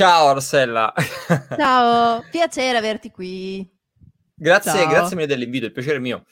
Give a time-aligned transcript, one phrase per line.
[0.00, 0.94] Ciao Rossella.
[1.58, 3.70] Ciao, piacere averti qui.
[4.34, 4.88] Grazie, Ciao.
[4.88, 6.24] grazie mille dell'invito, il piacere è mio.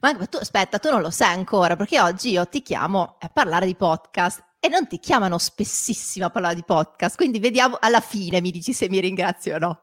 [0.00, 3.66] Ma tu aspetta, tu non lo sai ancora, perché oggi io ti chiamo a parlare
[3.66, 8.40] di podcast e non ti chiamano spessissimo a parlare di podcast, quindi vediamo alla fine
[8.40, 9.82] mi dici se mi ringrazio o no.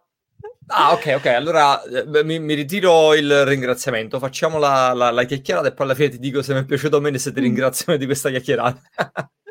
[0.67, 1.25] Ah, ok, ok.
[1.27, 4.19] Allora eh, mi, mi, ritiro il ringraziamento.
[4.19, 6.97] Facciamo la, la, la, chiacchierata e poi alla fine ti dico se mi è piaciuto
[6.97, 7.43] o meno se ti mm.
[7.43, 8.81] ringrazio di questa chiacchierata.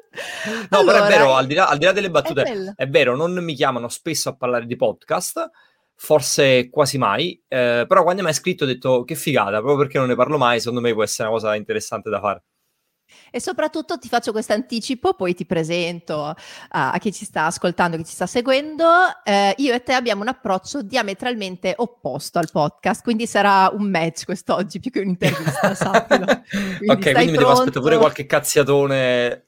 [0.70, 2.88] no, allora, però è vero, al di, là, al di là delle battute, è, è,
[2.88, 5.50] vero, non mi chiamano spesso a parlare di podcast,
[5.94, 9.98] forse quasi mai, eh, però quando mi hai scritto ho detto che figata, proprio perché
[9.98, 12.42] non ne parlo mai, secondo me può essere una cosa interessante da fare.
[13.30, 17.96] E soprattutto ti faccio questo anticipo, poi ti presento a, a, chi ci sta ascoltando,
[17.96, 18.84] chi ci sta seguendo.
[19.24, 24.24] Eh, io e te abbiamo un approccio diametralmente opposto al podcast, quindi sarà un match
[24.24, 26.26] quest'oggi più che un'intervista, sappilo.
[26.78, 29.46] Quindi ok, quindi mi devo aspettare pure qualche cazziatone.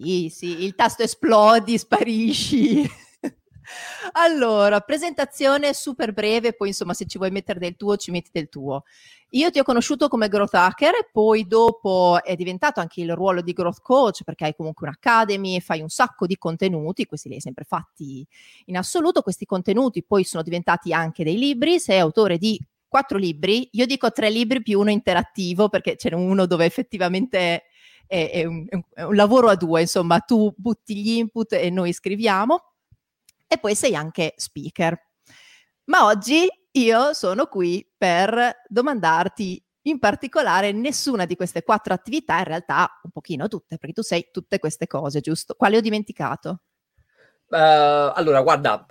[0.00, 2.82] Sì, sì, il tasto esplodi, sparisci.
[4.12, 8.48] allora, presentazione super breve, poi insomma se ci vuoi mettere del tuo ci metti del
[8.48, 8.84] tuo.
[9.32, 13.42] Io ti ho conosciuto come growth hacker e poi dopo è diventato anche il ruolo
[13.42, 17.40] di growth coach perché hai comunque un'academy, fai un sacco di contenuti, questi li hai
[17.40, 18.26] sempre fatti
[18.66, 23.68] in assoluto, questi contenuti poi sono diventati anche dei libri, sei autore di quattro libri,
[23.72, 27.64] io dico tre libri più uno interattivo perché c'è uno dove effettivamente
[28.08, 31.92] è, è, un, è un lavoro a due, insomma tu butti gli input e noi
[31.92, 32.72] scriviamo
[33.46, 34.98] e poi sei anche speaker.
[35.84, 42.44] Ma oggi io sono qui per domandarti in particolare nessuna di queste quattro attività, in
[42.44, 45.54] realtà un pochino tutte, perché tu sei tutte queste cose, giusto?
[45.54, 46.62] Quali ho dimenticato?
[47.46, 48.86] Uh, allora, guarda,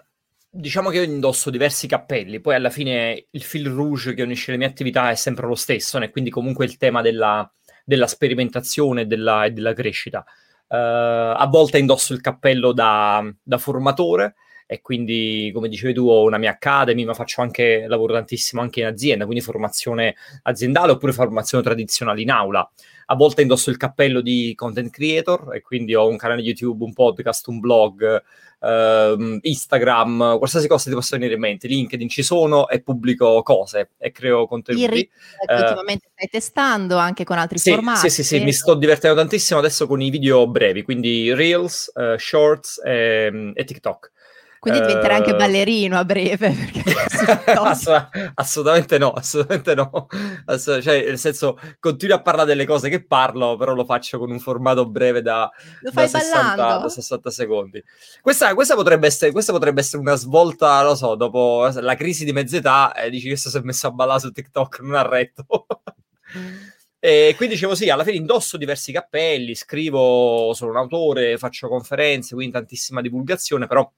[0.50, 4.58] diciamo che io indosso diversi cappelli, poi alla fine il fil rouge che unisce le
[4.58, 6.10] mie attività è sempre lo stesso, né?
[6.10, 7.50] quindi comunque il tema della,
[7.88, 10.26] della sperimentazione e della, della crescita.
[10.68, 14.36] Uh, a volte indosso il cappello da, da formatore,
[14.66, 18.82] e quindi come dicevi tu ho una mia academy ma faccio anche lavoro tantissimo anche
[18.82, 22.70] in azienda quindi formazione aziendale oppure formazione tradizionale in aula
[23.10, 26.94] a volte indosso il cappello di content creator e quindi ho un canale YouTube un
[26.94, 28.24] podcast un blog
[28.60, 33.92] Uh, Instagram, qualsiasi cosa ti possa venire in mente, LinkedIn ci sono e pubblico cose
[34.00, 34.84] e creo contenuti.
[34.84, 35.10] Il
[35.46, 38.10] che uh, ultimamente stai testando anche con altri sì, formati.
[38.10, 42.18] Sì, sì, sì, mi sto divertendo tantissimo adesso con i video brevi, quindi Reels, uh,
[42.18, 44.12] Shorts e, e TikTok.
[44.60, 46.54] Quindi diventerai anche eh, ballerino a breve.
[47.46, 50.08] Ass- assolutamente no, assolutamente no.
[50.46, 54.32] Ass- cioè, nel senso, continuo a parlare delle cose che parlo, però lo faccio con
[54.32, 55.50] un formato breve da,
[55.82, 57.84] da, 60, da 60, secondi.
[58.22, 62.34] Questa, questa, potrebbe essere, questa, potrebbe essere, una svolta, lo so, dopo la crisi di
[62.34, 65.46] mezz'età, e dici che si è messo a ballare su TikTok, non ha retto.
[67.00, 72.34] E quindi dicevo sì, alla fine indosso diversi cappelli, scrivo, sono un autore, faccio conferenze,
[72.34, 73.90] quindi tantissima divulgazione, però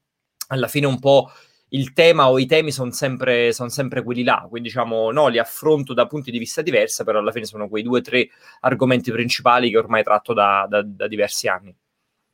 [0.50, 1.30] alla fine un po'
[1.70, 5.38] il tema o i temi sono sempre, son sempre quelli là, quindi diciamo no, li
[5.38, 8.28] affronto da punti di vista diversi, però alla fine sono quei due o tre
[8.60, 11.74] argomenti principali che ormai tratto da, da, da diversi anni.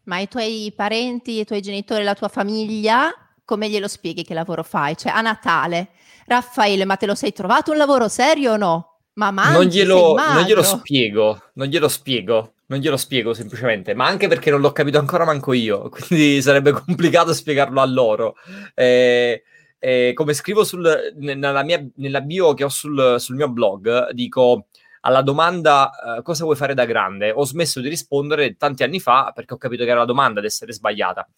[0.05, 3.13] Ma i tuoi parenti, i tuoi genitori, la tua famiglia,
[3.45, 4.97] come glielo spieghi che lavoro fai?
[4.97, 5.89] Cioè a Natale,
[6.27, 9.01] Raffaele, ma te lo sei trovato un lavoro serio o no?
[9.15, 14.07] Ma mangi, non, glielo, non glielo spiego, non glielo spiego non glielo spiego semplicemente, ma
[14.07, 18.37] anche perché non l'ho capito ancora manco io, quindi sarebbe complicato spiegarlo a loro.
[18.75, 19.43] Eh,
[19.79, 24.67] eh, come scrivo sul, nella, mia, nella bio che ho sul, sul mio blog, dico
[25.03, 29.31] alla domanda uh, cosa vuoi fare da grande, ho smesso di rispondere tanti anni fa
[29.33, 31.29] perché ho capito che era la domanda ad essere sbagliata.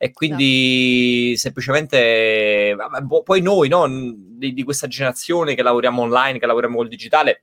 [0.00, 1.36] E quindi no.
[1.36, 2.76] semplicemente,
[3.24, 7.42] poi noi no, di, di, questa generazione che lavoriamo online, che lavoriamo col digitale,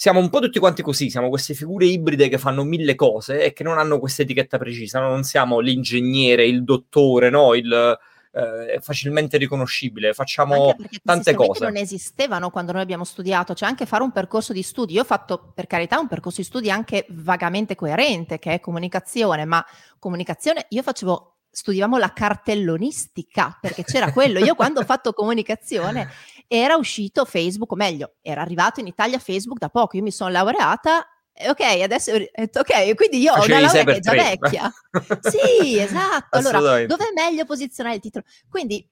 [0.00, 3.52] siamo un po' tutti quanti così, siamo queste figure ibride che fanno mille cose e
[3.52, 5.08] che non hanno questa etichetta precisa, no?
[5.08, 7.52] non siamo l'ingegnere, il dottore, no?
[7.54, 7.98] il,
[8.30, 11.64] eh, facilmente riconoscibile, facciamo tante cose.
[11.64, 14.92] non esistevano quando noi abbiamo studiato, cioè anche fare un percorso di studi.
[14.92, 19.46] Io ho fatto per carità un percorso di studi anche vagamente coerente, che è comunicazione,
[19.46, 19.66] ma
[19.98, 24.38] comunicazione io facevo studiavamo la cartellonistica perché c'era quello.
[24.38, 26.08] Io quando ho fatto comunicazione
[26.48, 29.96] era uscito Facebook, o meglio, era arrivato in Italia Facebook da poco.
[29.96, 31.06] Io mi sono laureata
[31.46, 34.72] ok, adesso ok, quindi io ho una laurea che è già vecchia.
[35.20, 36.36] sì, esatto.
[36.36, 38.24] Allora, dove è meglio posizionare il titolo?
[38.48, 38.84] Quindi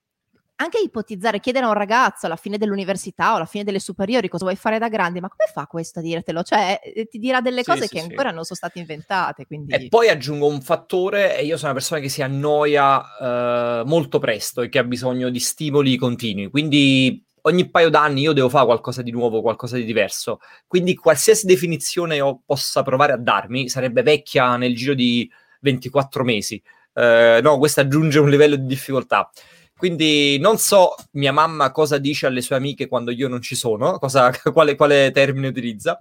[0.59, 4.45] anche ipotizzare, chiedere a un ragazzo alla fine dell'università o alla fine delle superiori cosa
[4.45, 6.43] vuoi fare da grande, ma come fa questo a dirtelo?
[6.43, 8.35] Cioè, eh, ti dirà delle cose sì, che sì, ancora sì.
[8.37, 9.47] non sono state inventate.
[9.47, 9.75] Quindi...
[9.75, 14.19] E poi aggiungo un fattore, e io sono una persona che si annoia uh, molto
[14.19, 18.67] presto e che ha bisogno di stimoli continui, quindi ogni paio d'anni io devo fare
[18.67, 20.41] qualcosa di nuovo, qualcosa di diverso.
[20.67, 26.63] Quindi qualsiasi definizione io possa provare a darmi sarebbe vecchia nel giro di 24 mesi.
[26.93, 29.31] Eh, no, questo aggiunge un livello di difficoltà.
[29.77, 33.99] Quindi non so mia mamma cosa dice alle sue amiche quando io non ci sono,
[33.99, 35.99] cosa, quale, quale termine utilizza.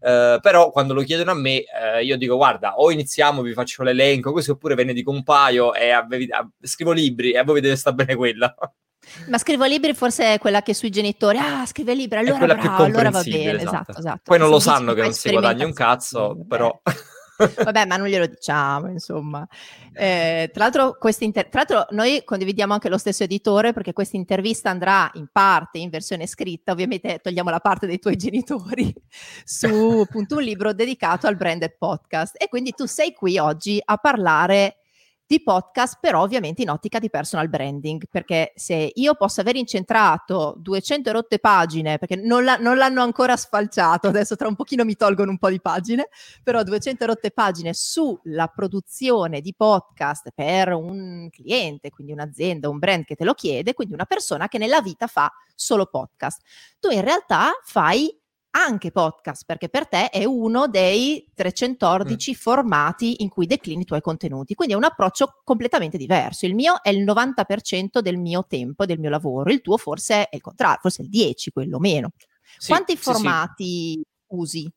[0.00, 1.64] Uh, però quando lo chiedono a me,
[1.96, 5.24] uh, io dico: Guarda, o iniziamo, vi faccio l'elenco, così oppure ve ne dico un
[5.24, 8.54] paio e avevi, a, scrivo libri e a voi deve stare bene quella.
[9.28, 13.10] Ma scrivo libri forse è quella che sui genitori, ah, scrive libri, allora bravo, allora
[13.10, 13.98] va bene, esatto, esatto.
[13.98, 14.20] esatto.
[14.24, 16.80] Poi non lo sanno che non si guadagna un cazzo, però...
[17.38, 19.46] Vabbè, ma non glielo diciamo, insomma.
[19.92, 24.70] Eh, tra, l'altro, inter- tra, l'altro, noi condividiamo anche lo stesso editore perché questa intervista
[24.70, 28.92] andrà in parte in versione scritta, ovviamente togliamo la parte dei tuoi genitori,
[29.44, 32.34] su appunto un libro dedicato al branded podcast.
[32.42, 34.77] E quindi tu sei qui oggi a parlare
[35.28, 40.54] di podcast, però ovviamente in ottica di personal branding, perché se io posso aver incentrato
[40.56, 44.96] 200 rotte pagine, perché non, la, non, l'hanno ancora sfalciato, adesso tra un pochino mi
[44.96, 46.08] tolgono un po' di pagine,
[46.42, 53.04] però 200 rotte pagine sulla produzione di podcast per un cliente, quindi un'azienda, un brand
[53.04, 56.40] che te lo chiede, quindi una persona che nella vita fa solo podcast.
[56.80, 58.17] Tu in realtà fai
[58.58, 62.34] anche podcast, perché per te è uno dei 314 mm.
[62.34, 64.54] formati in cui declini i tuoi contenuti.
[64.54, 66.44] Quindi è un approccio completamente diverso.
[66.44, 70.36] Il mio è il 90% del mio tempo, del mio lavoro, il tuo forse è
[70.36, 72.10] il contrario, forse è il 10, quello meno.
[72.56, 74.04] Sì, Quanti sì, formati sì.
[74.28, 74.72] usi?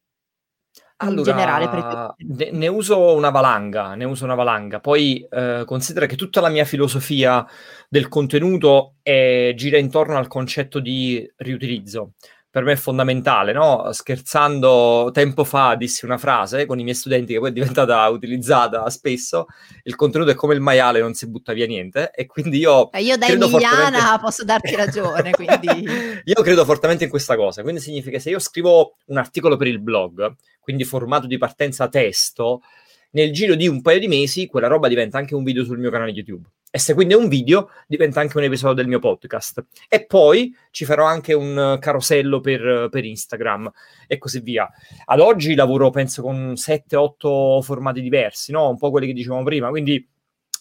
[0.98, 4.80] Allora, in generale ne, ne, uso una valanga, ne uso una valanga.
[4.80, 7.44] Poi eh, considera che tutta la mia filosofia
[7.90, 12.12] del contenuto è, gira intorno al concetto di riutilizzo
[12.52, 13.94] per me è fondamentale, no?
[13.94, 18.90] Scherzando tempo fa dissi una frase con i miei studenti che poi è diventata utilizzata
[18.90, 19.46] spesso,
[19.84, 22.92] il contenuto è come il maiale, non si butta via niente e quindi io...
[22.92, 24.20] Eh, io da emiliana fortemente...
[24.22, 26.22] posso darti ragione, quindi...
[26.26, 29.68] io credo fortemente in questa cosa, quindi significa che se io scrivo un articolo per
[29.68, 32.64] il blog, quindi formato di partenza testo,
[33.12, 35.90] nel giro di un paio di mesi quella roba diventa anche un video sul mio
[35.90, 36.48] canale YouTube.
[36.74, 39.66] E se quindi è un video, diventa anche un episodio del mio podcast.
[39.90, 43.70] E poi ci farò anche un carosello per, per Instagram
[44.08, 44.70] e così via.
[45.04, 48.70] Ad oggi lavoro, penso, con 7-8 formati diversi, no?
[48.70, 49.68] Un po' quelli che dicevamo prima.
[49.68, 50.08] Quindi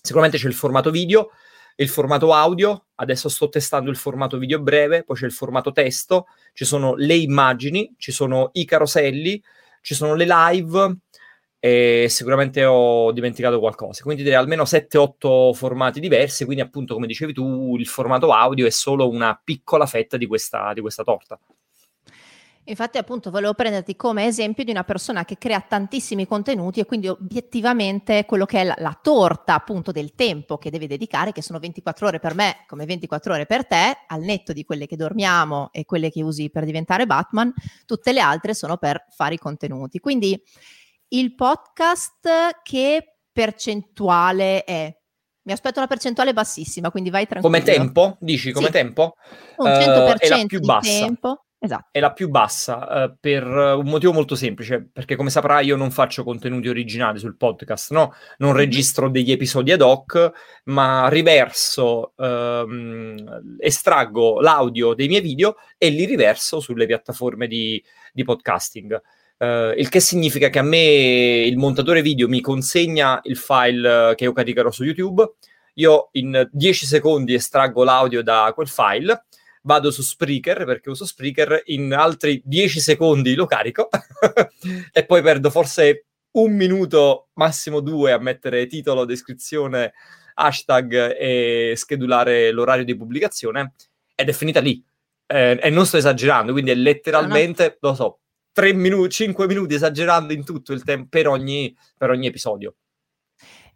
[0.03, 1.31] sicuramente c'è il formato video,
[1.77, 6.27] il formato audio, adesso sto testando il formato video breve, poi c'è il formato testo,
[6.55, 9.41] ci sono le immagini, ci sono i caroselli,
[9.81, 10.97] ci sono le live,
[11.61, 14.03] e sicuramente ho dimenticato qualcosa.
[14.03, 18.71] Quindi direi almeno 7-8 formati diversi, quindi appunto come dicevi tu il formato audio è
[18.71, 21.39] solo una piccola fetta di questa, di questa torta.
[22.65, 27.09] Infatti appunto volevo prenderti come esempio di una persona che crea tantissimi contenuti e quindi
[27.09, 31.59] obiettivamente quello che è la, la, torta appunto del tempo che devi dedicare, che sono
[31.59, 35.71] 24 ore per me come 24 ore per te, al netto di quelle che dormiamo
[35.73, 37.53] e quelle che usi per diventare Batman,
[37.87, 39.99] tutte le altre sono per fare i contenuti.
[39.99, 40.41] Quindi
[41.13, 44.95] il podcast che percentuale è?
[45.43, 47.57] Mi aspetto una percentuale bassissima, quindi vai tranquillo.
[47.57, 48.17] Come tempo?
[48.21, 48.73] Dici come sì.
[48.73, 49.15] tempo?
[49.57, 51.07] Un 100% uh, è la più bassa.
[51.07, 51.45] tempo.
[51.63, 51.89] Esatto.
[51.91, 55.91] È la più bassa uh, per un motivo molto semplice, perché come saprai io non
[55.91, 58.15] faccio contenuti originali sul podcast, no?
[58.39, 58.59] Non mm-hmm.
[58.59, 60.31] registro degli episodi ad hoc,
[60.65, 68.23] ma riverso, um, estraggo l'audio dei miei video e li riverso sulle piattaforme di, di
[68.23, 68.99] podcasting.
[69.41, 74.25] Uh, il che significa che a me il montatore video mi consegna il file che
[74.25, 75.37] io caricherò su YouTube,
[75.75, 79.25] io in 10 secondi estraggo l'audio da quel file,
[79.63, 83.89] vado su Spreaker perché uso Spreaker, in altri 10 secondi lo carico
[84.93, 89.95] e poi perdo forse un minuto, massimo due, a mettere titolo, descrizione,
[90.35, 93.73] hashtag e schedulare l'orario di pubblicazione
[94.15, 94.85] ed è finita lì.
[95.27, 98.20] Eh, e non sto esagerando, quindi è letteralmente, lo so,
[98.53, 102.75] 3 minuti, 5 minuti esagerando in tutto il tempo per ogni, per ogni episodio.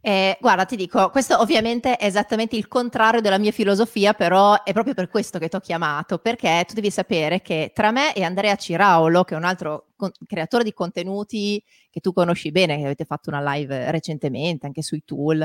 [0.07, 4.75] Eh, guarda, ti dico, questo ovviamente è esattamente il contrario della mia filosofia, però è
[4.75, 8.23] proprio per questo che ti ho chiamato, perché tu devi sapere che tra me e
[8.23, 12.85] Andrea Ciraulo, che è un altro con- creatore di contenuti che tu conosci bene, che
[12.85, 15.43] avete fatto una live recentemente anche sui tool,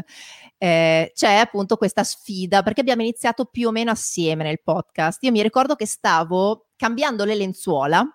[0.58, 5.24] eh, c'è appunto questa sfida, perché abbiamo iniziato più o meno assieme nel podcast.
[5.24, 8.06] Io mi ricordo che stavo cambiando le lenzuola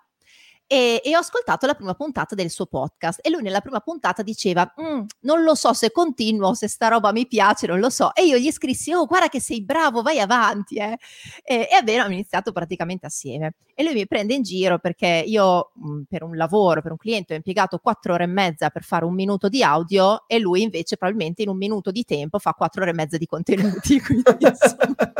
[0.67, 4.23] e, e, ho ascoltato la prima puntata del suo podcast e lui nella prima puntata
[4.23, 8.15] diceva mm, non lo so se continuo, se sta roba mi piace, non lo so.
[8.15, 10.97] E io gli scrissi oh guarda che sei bravo, vai avanti eh.
[11.43, 13.55] e, e abbiamo iniziato praticamente assieme.
[13.75, 16.99] E lui mi prende in giro perché io mh, mm, per un lavoro, per un
[16.99, 20.63] cliente ho impiegato quattro ore e mezza per fare un minuto di audio e lui
[20.63, 24.23] invece probabilmente in un minuto di tempo fa quattro ore e mezza di contenuti quindi
[24.39, 25.13] insomma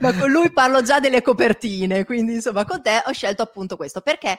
[0.00, 4.00] ma con lui parlo già delle copertine, quindi insomma con te ho scelto appunto questo
[4.00, 4.38] perché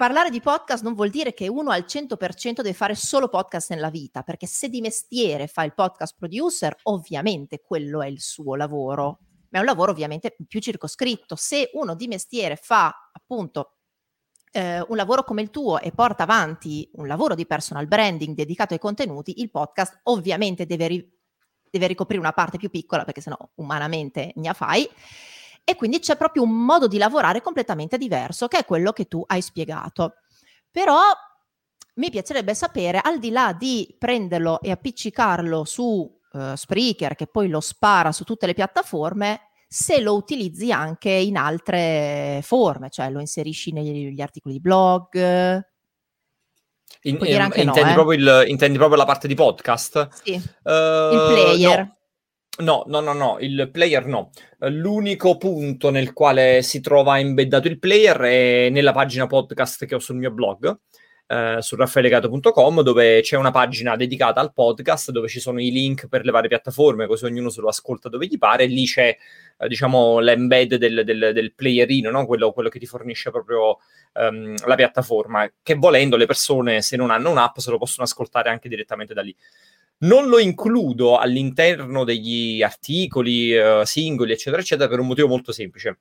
[0.00, 3.90] parlare di podcast non vuol dire che uno al 100% deve fare solo podcast nella
[3.90, 9.18] vita, perché se di mestiere fa il podcast producer, ovviamente quello è il suo lavoro,
[9.50, 11.36] ma è un lavoro ovviamente più circoscritto.
[11.36, 13.74] Se uno di mestiere fa appunto
[14.52, 18.72] eh, un lavoro come il tuo e porta avanti un lavoro di personal branding dedicato
[18.72, 21.19] ai contenuti, il podcast ovviamente deve, ri-
[21.70, 24.88] deve ricoprire una parte più piccola, perché sennò umanamente ne fai
[25.64, 29.22] e quindi c'è proprio un modo di lavorare completamente diverso, che è quello che tu
[29.26, 30.14] hai spiegato.
[30.70, 30.98] Però
[31.94, 37.48] mi piacerebbe sapere, al di là di prenderlo e appiccicarlo su uh, Spreaker, che poi
[37.48, 43.20] lo spara su tutte le piattaforme, se lo utilizzi anche in altre forme, cioè lo
[43.20, 45.64] inserisci negli articoli di blog.
[47.02, 47.92] In, in, intendi, no, eh?
[47.94, 50.08] proprio il, intendi, proprio la parte di podcast?
[50.22, 50.32] Sì.
[50.32, 51.78] Uh, il player.
[51.78, 51.94] No.
[52.58, 54.30] No, no, no, no, il player no.
[54.58, 59.98] L'unico punto nel quale si trova embeddato il player è nella pagina podcast che ho
[59.98, 60.78] sul mio blog,
[61.30, 66.08] eh, su raffaelegato.com, dove c'è una pagina dedicata al podcast, dove ci sono i link
[66.08, 69.16] per le varie piattaforme, così ognuno se lo ascolta dove gli pare, lì c'è,
[69.56, 72.26] eh, diciamo, l'embed del, del, del playerino, no?
[72.26, 73.78] quello, quello, che ti fornisce proprio
[74.14, 78.50] um, la piattaforma, che volendo le persone, se non hanno un'app, se lo possono ascoltare
[78.50, 79.32] anche direttamente da lì.
[79.98, 85.96] Non lo includo all'interno degli articoli uh, singoli, eccetera, eccetera, per un motivo molto semplice.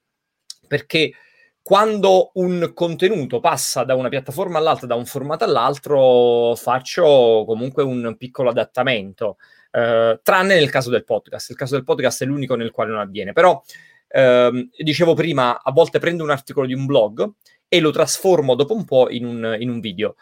[0.67, 1.13] Perché
[1.61, 8.15] quando un contenuto passa da una piattaforma all'altra, da un formato all'altro, faccio comunque un
[8.17, 9.37] piccolo adattamento,
[9.71, 11.51] uh, tranne nel caso del podcast.
[11.51, 13.33] Il caso del podcast è l'unico nel quale non avviene.
[13.33, 17.31] Però, uh, dicevo prima, a volte prendo un articolo di un blog
[17.67, 20.15] e lo trasformo dopo un po' in un, in un video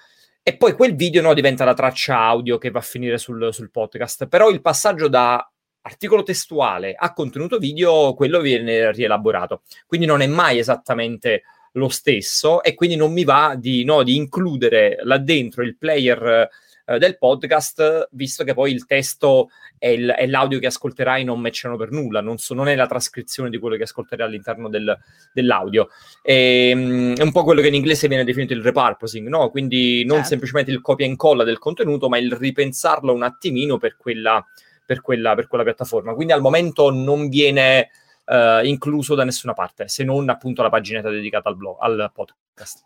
[0.47, 3.69] e poi quel video no, diventa la traccia audio che va a finire sul, sul
[3.69, 4.27] podcast.
[4.27, 5.45] Però il passaggio da
[5.87, 9.61] articolo testuale a contenuto video, quello viene rielaborato.
[9.87, 14.15] Quindi non è mai esattamente lo stesso e quindi non mi va di, no, di
[14.15, 16.49] includere là dentro il player
[16.85, 21.39] eh, del podcast, visto che poi il testo e, il, e, l'audio che ascolterai non
[21.39, 24.97] matchano per nulla, non, so, non, è la trascrizione di quello che ascolterai all'interno del,
[25.33, 25.89] dell'audio.
[26.21, 29.49] E, um, è un po' quello che in inglese viene definito il repurposing, no?
[29.49, 30.29] quindi non certo.
[30.29, 34.43] semplicemente il copia e incolla del contenuto, ma il ripensarlo un attimino per quella,
[34.87, 36.13] per quella, per quella piattaforma.
[36.15, 37.89] Quindi al momento non viene
[38.25, 42.85] uh, incluso da nessuna parte, se non appunto la paginetta dedicata al, blog, al podcast.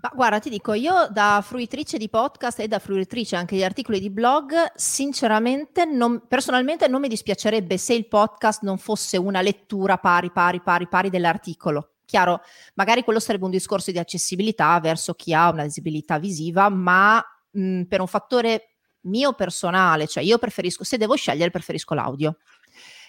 [0.00, 3.98] Ma guarda, ti dico, io da fruitrice di podcast e da fruitrice anche di articoli
[3.98, 9.98] di blog, sinceramente, non, personalmente non mi dispiacerebbe se il podcast non fosse una lettura
[9.98, 11.96] pari, pari, pari, pari dell'articolo.
[12.06, 12.40] Chiaro,
[12.74, 17.82] magari quello sarebbe un discorso di accessibilità verso chi ha una visibilità visiva, ma mh,
[17.82, 18.69] per un fattore
[19.02, 22.36] mio personale, cioè io preferisco, se devo scegliere, preferisco l'audio.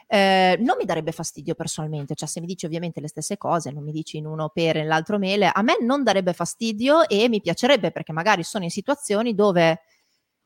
[0.07, 3.83] Eh, non mi darebbe fastidio personalmente, cioè se mi dici ovviamente le stesse cose, non
[3.83, 7.39] mi dici in uno pere e nell'altro mele, a me non darebbe fastidio e mi
[7.39, 9.83] piacerebbe perché magari sono in situazioni dove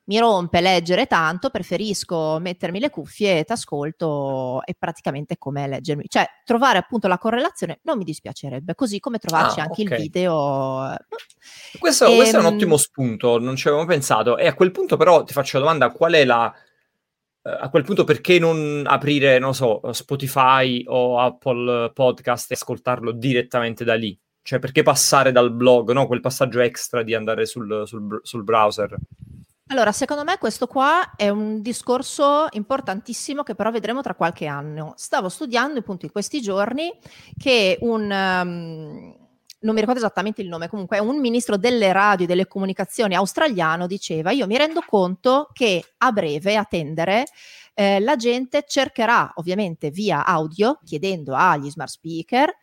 [0.06, 6.06] mi rompe leggere tanto, preferisco mettermi le cuffie, ti ascolto e praticamente come leggermi.
[6.08, 9.96] Cioè, trovare appunto la correlazione non mi dispiacerebbe, così come trovarci ah, anche okay.
[9.96, 10.96] il video.
[11.80, 14.38] Questo, e, questo, è un ehm ottimo spunto, non ci avevamo pensato.
[14.38, 16.54] E a quel punto però ti faccio la domanda, qual è la
[17.46, 23.12] eh, a quel punto perché non aprire, non so, Spotify o Apple Podcast e ascoltarlo
[23.12, 24.18] direttamente da lì?
[24.42, 26.06] Cioè, perché passare dal blog, no?
[26.08, 28.96] Quel passaggio extra di andare sul, sul, sul browser.
[29.70, 34.94] Allora, secondo me questo qua è un discorso importantissimo che però vedremo tra qualche anno.
[34.96, 36.92] Stavo studiando appunto in questi giorni
[37.36, 38.04] che un...
[38.04, 39.24] Um,
[39.62, 43.88] non mi ricordo esattamente il nome, comunque un ministro delle radio e delle comunicazioni australiano
[43.88, 47.26] diceva io mi rendo conto che a breve, a tendere,
[47.74, 52.56] eh, la gente cercherà ovviamente via audio, chiedendo agli smart speaker,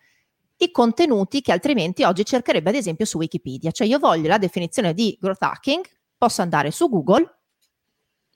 [0.58, 3.72] i contenuti che altrimenti oggi cercherebbe ad esempio su Wikipedia.
[3.72, 5.84] Cioè io voglio la definizione di growth hacking,
[6.22, 7.40] posso andare su Google,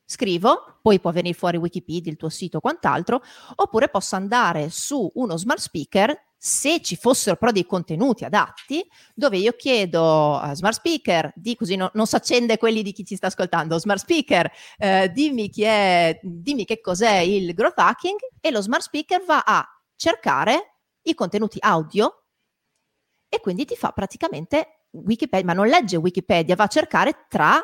[0.04, 3.22] scrivo, poi può venire fuori Wikipedia, il tuo sito o quant'altro,
[3.54, 9.36] oppure posso andare su uno smart speaker se ci fossero però dei contenuti adatti, dove
[9.36, 13.14] io chiedo a smart speaker, di, così no, non si accende quelli di chi ci
[13.14, 18.50] sta ascoltando, smart speaker, eh, dimmi, chi è, dimmi che cos'è il growth hacking e
[18.50, 19.64] lo smart speaker va a
[19.94, 22.24] cercare i contenuti audio
[23.28, 27.60] e quindi ti fa praticamente Wikipedia, ma non legge Wikipedia, va a cercare tra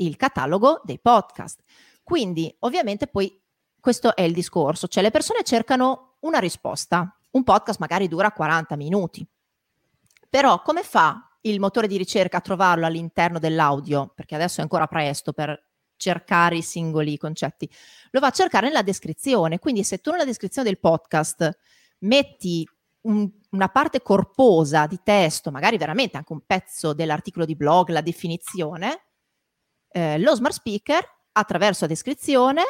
[0.00, 1.62] il catalogo dei podcast.
[2.02, 3.40] Quindi ovviamente poi
[3.78, 8.76] questo è il discorso, cioè le persone cercano una risposta, un podcast magari dura 40
[8.76, 9.26] minuti.
[10.28, 14.12] Però come fa il motore di ricerca a trovarlo all'interno dell'audio?
[14.14, 17.70] Perché adesso è ancora presto per cercare i singoli concetti.
[18.10, 19.58] Lo va a cercare nella descrizione.
[19.58, 21.56] Quindi se tu nella descrizione del podcast
[22.00, 22.68] metti
[23.02, 28.00] un, una parte corposa di testo, magari veramente anche un pezzo dell'articolo di blog, la
[28.00, 29.09] definizione,
[29.90, 32.62] eh, lo smart speaker attraverso la descrizione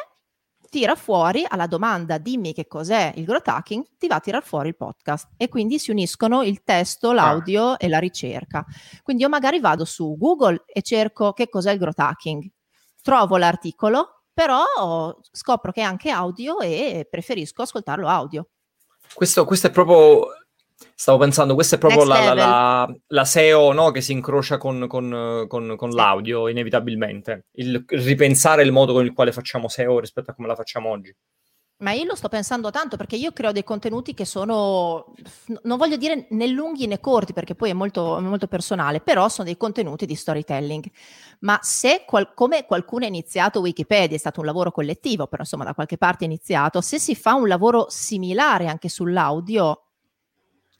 [0.71, 4.69] tira fuori alla domanda dimmi che cos'è il growth hacking, ti va a tirar fuori
[4.69, 7.13] il podcast e quindi si uniscono il testo, ah.
[7.13, 8.65] l'audio e la ricerca.
[9.03, 12.49] Quindi io magari vado su Google e cerco che cos'è il growth hacking,
[13.01, 18.47] trovo l'articolo, però scopro che è anche audio e preferisco ascoltarlo audio.
[19.13, 20.27] Questo, questo è proprio
[21.01, 23.89] Stavo pensando, questa è proprio la, la, la, SEO no?
[23.89, 25.97] che si incrocia con, con, con, con sì.
[25.97, 27.47] l'audio, inevitabilmente.
[27.53, 30.91] Il, il ripensare il modo con il quale facciamo SEO rispetto a come la facciamo
[30.91, 31.11] oggi.
[31.77, 35.15] Ma io lo sto pensando tanto perché io creo dei contenuti che sono,
[35.63, 39.47] non voglio dire né lunghi né corti perché poi è molto, molto personale, però sono
[39.47, 40.85] dei contenuti di storytelling.
[41.39, 45.63] Ma se qual, come qualcuno ha iniziato Wikipedia, è stato un lavoro collettivo, però insomma
[45.63, 49.85] da qualche parte è iniziato, se si fa un lavoro similare anche sull'audio,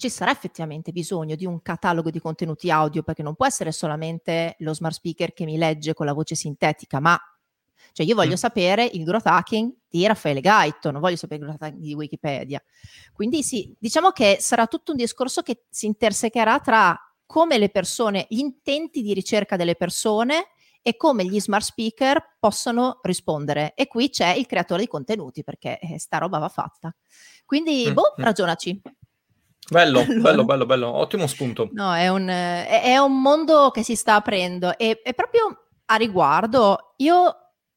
[0.02, 4.56] ci sarà effettivamente bisogno di un catalogo di contenuti audio, perché non può essere solamente
[4.60, 7.18] lo smart speaker che mi legge con la voce sintetica, ma
[7.94, 8.36] cioè io voglio mm.
[8.36, 12.62] sapere il growth hacking di Raffaele Gaito, non voglio sapere il growth hacking di Wikipedia.
[13.14, 18.26] Quindi sì, diciamo che sarà tutto un discorso che si intersecherà tra come le persone,
[18.28, 20.48] gli intenti di ricerca delle persone
[20.82, 23.74] e come gli smart speaker possono rispondere.
[23.76, 26.94] E qui c'è il creatore di contenuti, perché eh, sta roba va fatta.
[27.46, 27.94] Quindi, mm.
[27.94, 28.24] boh, mm.
[28.24, 28.82] ragionaci.
[29.70, 31.70] Bello, allora, bello, bello, bello, ottimo spunto.
[31.74, 35.96] No, è un, è, è un mondo che si sta aprendo e, e proprio a
[35.96, 37.36] riguardo io ho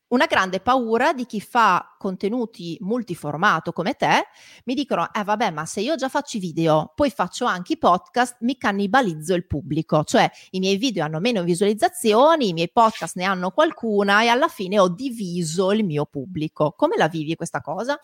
[0.09, 4.27] una grande paura di chi fa contenuti multiformato come te,
[4.65, 7.79] mi dicono, eh vabbè, ma se io già faccio i video, poi faccio anche i
[7.79, 13.17] podcast, mi cannibalizzo il pubblico, cioè i miei video hanno meno visualizzazioni, i miei podcast
[13.17, 16.75] ne hanno qualcuna e alla fine ho diviso il mio pubblico.
[16.77, 17.99] Come la vivi questa cosa?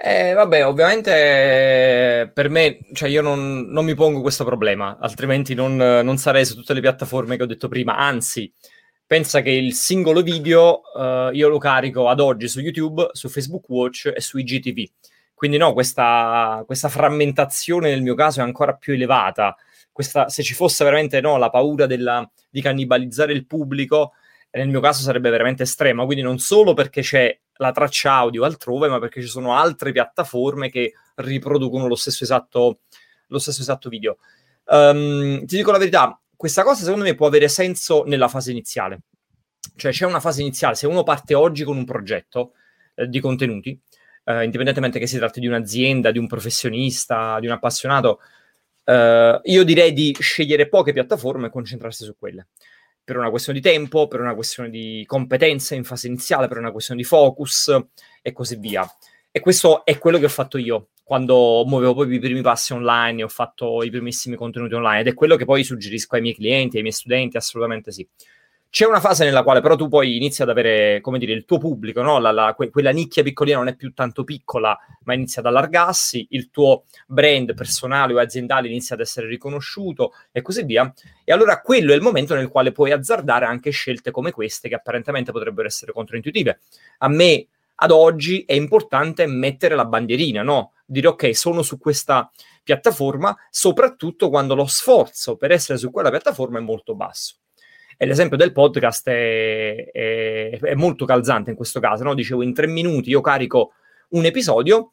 [0.00, 5.74] Eh, vabbè, ovviamente per me, cioè io non, non mi pongo questo problema, altrimenti non,
[5.74, 8.52] non, sarei su tutte le piattaforme che ho detto prima, anzi,
[9.04, 13.68] pensa che il singolo video uh, io lo carico ad oggi su YouTube, su Facebook
[13.70, 14.88] Watch e su IGTV.
[15.34, 19.56] Quindi no, questa, questa frammentazione nel mio caso è ancora più elevata.
[19.90, 24.12] Questa, se ci fosse veramente no, la paura della, di cannibalizzare il pubblico,
[24.50, 26.04] nel mio caso sarebbe veramente estrema.
[26.04, 30.70] Quindi non solo perché c'è la traccia audio altrove, ma perché ci sono altre piattaforme
[30.70, 32.80] che riproducono lo stesso esatto,
[33.26, 34.18] lo stesso esatto video.
[34.64, 39.00] Um, ti dico la verità, questa cosa secondo me può avere senso nella fase iniziale.
[39.76, 42.52] Cioè c'è una fase iniziale, se uno parte oggi con un progetto
[42.94, 43.78] eh, di contenuti,
[44.24, 48.20] eh, indipendentemente che si tratti di un'azienda, di un professionista, di un appassionato,
[48.84, 52.48] eh, io direi di scegliere poche piattaforme e concentrarsi su quelle
[53.08, 56.70] per una questione di tempo, per una questione di competenze in fase iniziale, per una
[56.70, 57.74] questione di focus
[58.20, 58.86] e così via.
[59.30, 63.20] E questo è quello che ho fatto io quando muovevo poi i primi passi online
[63.20, 66.34] e ho fatto i primissimi contenuti online ed è quello che poi suggerisco ai miei
[66.34, 68.06] clienti, ai miei studenti, assolutamente sì.
[68.70, 71.56] C'è una fase nella quale però tu poi inizi ad avere, come dire, il tuo
[71.56, 72.18] pubblico, no?
[72.18, 76.26] la, la, que- quella nicchia piccolina non è più tanto piccola, ma inizia ad allargarsi,
[76.30, 80.92] il tuo brand personale o aziendale inizia ad essere riconosciuto e così via.
[81.24, 84.74] E allora quello è il momento nel quale puoi azzardare anche scelte come queste, che
[84.74, 86.60] apparentemente potrebbero essere controintuitive.
[86.98, 90.72] A me, ad oggi, è importante mettere la bandierina, no?
[90.84, 92.30] Dire ok, sono su questa
[92.62, 97.36] piattaforma, soprattutto quando lo sforzo per essere su quella piattaforma è molto basso.
[98.00, 102.14] E l'esempio del podcast è, è, è molto calzante in questo caso, no?
[102.14, 103.72] Dicevo, in tre minuti io carico
[104.10, 104.92] un episodio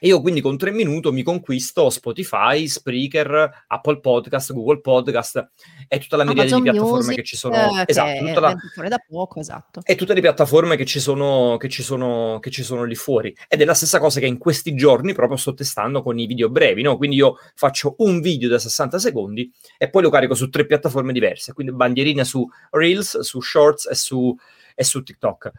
[0.00, 5.50] e io quindi con tre minuti mi conquisto Spotify, Spreaker, Apple Podcast, Google Podcast
[5.86, 7.54] e tutta la miriade di piattaforme Music, che ci sono.
[7.54, 9.80] Eh, esatto, tutta la, da poco, esatto.
[9.84, 13.34] E tutte le piattaforme che ci, sono, che, ci sono, che ci sono lì fuori.
[13.48, 16.50] Ed è la stessa cosa che in questi giorni proprio sto testando con i video
[16.50, 16.96] brevi, no?
[16.96, 21.12] Quindi io faccio un video da 60 secondi e poi lo carico su tre piattaforme
[21.12, 21.52] diverse.
[21.52, 24.34] Quindi bandierina su Reels, su Shorts e su,
[24.74, 25.52] e su TikTok.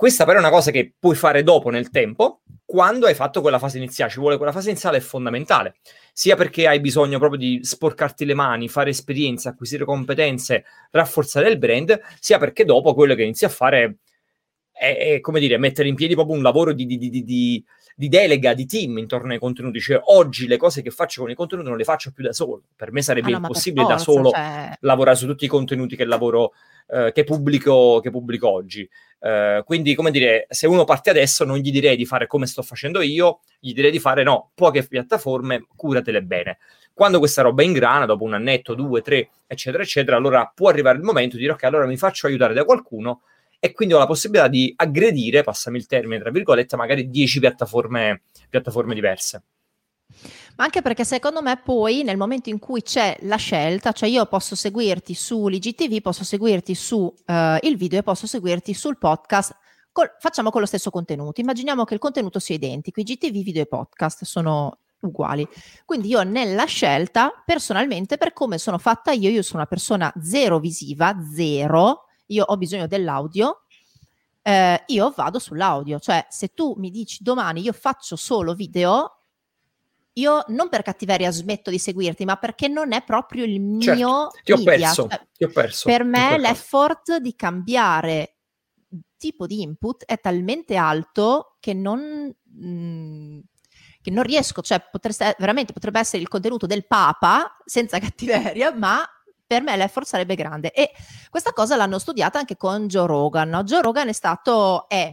[0.00, 3.58] Questa però è una cosa che puoi fare dopo nel tempo, quando hai fatto quella
[3.58, 4.10] fase iniziale.
[4.10, 5.74] Ci vuole quella fase iniziale è fondamentale,
[6.14, 11.58] sia perché hai bisogno proprio di sporcarti le mani, fare esperienze, acquisire competenze, rafforzare il
[11.58, 13.98] brand, sia perché dopo quello che inizi a fare
[14.72, 17.62] è, è come dire, mettere in piedi proprio un lavoro di, di, di, di
[18.00, 19.78] di delega, di team intorno ai contenuti.
[19.78, 22.62] Cioè, oggi le cose che faccio con i contenuti non le faccio più da solo.
[22.74, 24.72] Per me sarebbe ah, no, impossibile forza, da solo cioè...
[24.80, 26.54] lavorare su tutti i contenuti che lavoro,
[26.88, 28.88] eh, che, pubblico, che pubblico oggi.
[29.18, 32.62] Uh, quindi, come dire, se uno parte adesso, non gli direi di fare come sto
[32.62, 36.56] facendo io, gli direi di fare no, poche piattaforme, curatele bene.
[36.94, 40.70] Quando questa roba è in grana, dopo un annetto, due, tre, eccetera, eccetera, allora può
[40.70, 43.24] arrivare il momento di dire ok, allora mi faccio aiutare da qualcuno
[43.60, 48.22] e quindi ho la possibilità di aggredire, passami il termine, tra virgolette, magari 10 piattaforme,
[48.48, 49.42] piattaforme diverse.
[50.56, 54.24] Ma anche perché secondo me poi nel momento in cui c'è la scelta, cioè io
[54.26, 59.54] posso seguirti su l'IGTV, posso seguirti su uh, il video e posso seguirti sul podcast,
[59.92, 61.40] col, facciamo con lo stesso contenuto.
[61.40, 65.46] Immaginiamo che il contenuto sia identico, IGTV, video e podcast sono uguali.
[65.84, 70.58] Quindi io nella scelta, personalmente, per come sono fatta io, io sono una persona zero
[70.58, 73.64] visiva, zero, io ho bisogno dell'audio,
[74.42, 75.98] eh, io vado sull'audio.
[75.98, 79.20] Cioè, se tu mi dici domani io faccio solo video,
[80.14, 84.30] io non per cattiveria smetto di seguirti, ma perché non è proprio il mio certo,
[84.42, 84.86] ti ho media.
[84.86, 85.88] perso, cioè, ti ho perso.
[85.88, 88.36] Per me l'effort di cambiare
[89.16, 92.00] tipo di input è talmente alto che non,
[92.42, 93.38] mh, mm,
[94.00, 99.06] che non riesco, cioè potreste, veramente potrebbe essere il contenuto del Papa senza cattiveria, ma
[99.50, 100.70] per me l'effort sarebbe grande.
[100.70, 100.92] E
[101.28, 103.48] questa cosa l'hanno studiata anche con Joe Rogan.
[103.48, 103.64] No?
[103.64, 105.12] Joe Rogan è stato, è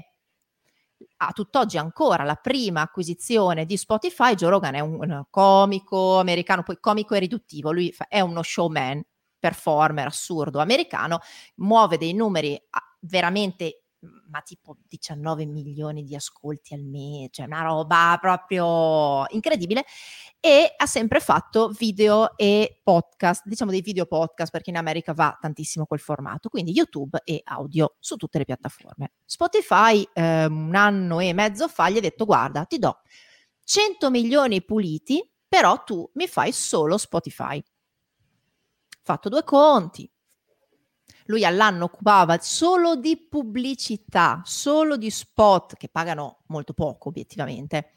[1.17, 4.35] a tutt'oggi ancora la prima acquisizione di Spotify.
[4.35, 9.03] Joe Rogan è un, comico americano, poi comico e riduttivo, lui fa, è uno showman,
[9.39, 11.19] performer assurdo americano,
[11.55, 13.85] muove dei numeri ah, veramente
[14.29, 19.85] ma tipo 19 milioni di ascolti al mese, cioè una roba proprio incredibile.
[20.39, 25.37] E ha sempre fatto video e podcast, diciamo dei video podcast perché in America va
[25.39, 29.13] tantissimo quel formato, quindi YouTube e audio su tutte le piattaforme.
[29.25, 33.01] Spotify eh, un anno e mezzo fa gli ha detto guarda ti do
[33.63, 37.61] 100 milioni puliti, però tu mi fai solo Spotify.
[39.01, 40.09] Fatto due conti,
[41.27, 47.93] lui all'anno occupava solo di pubblicità, solo di spot che pagano molto poco obiettivamente,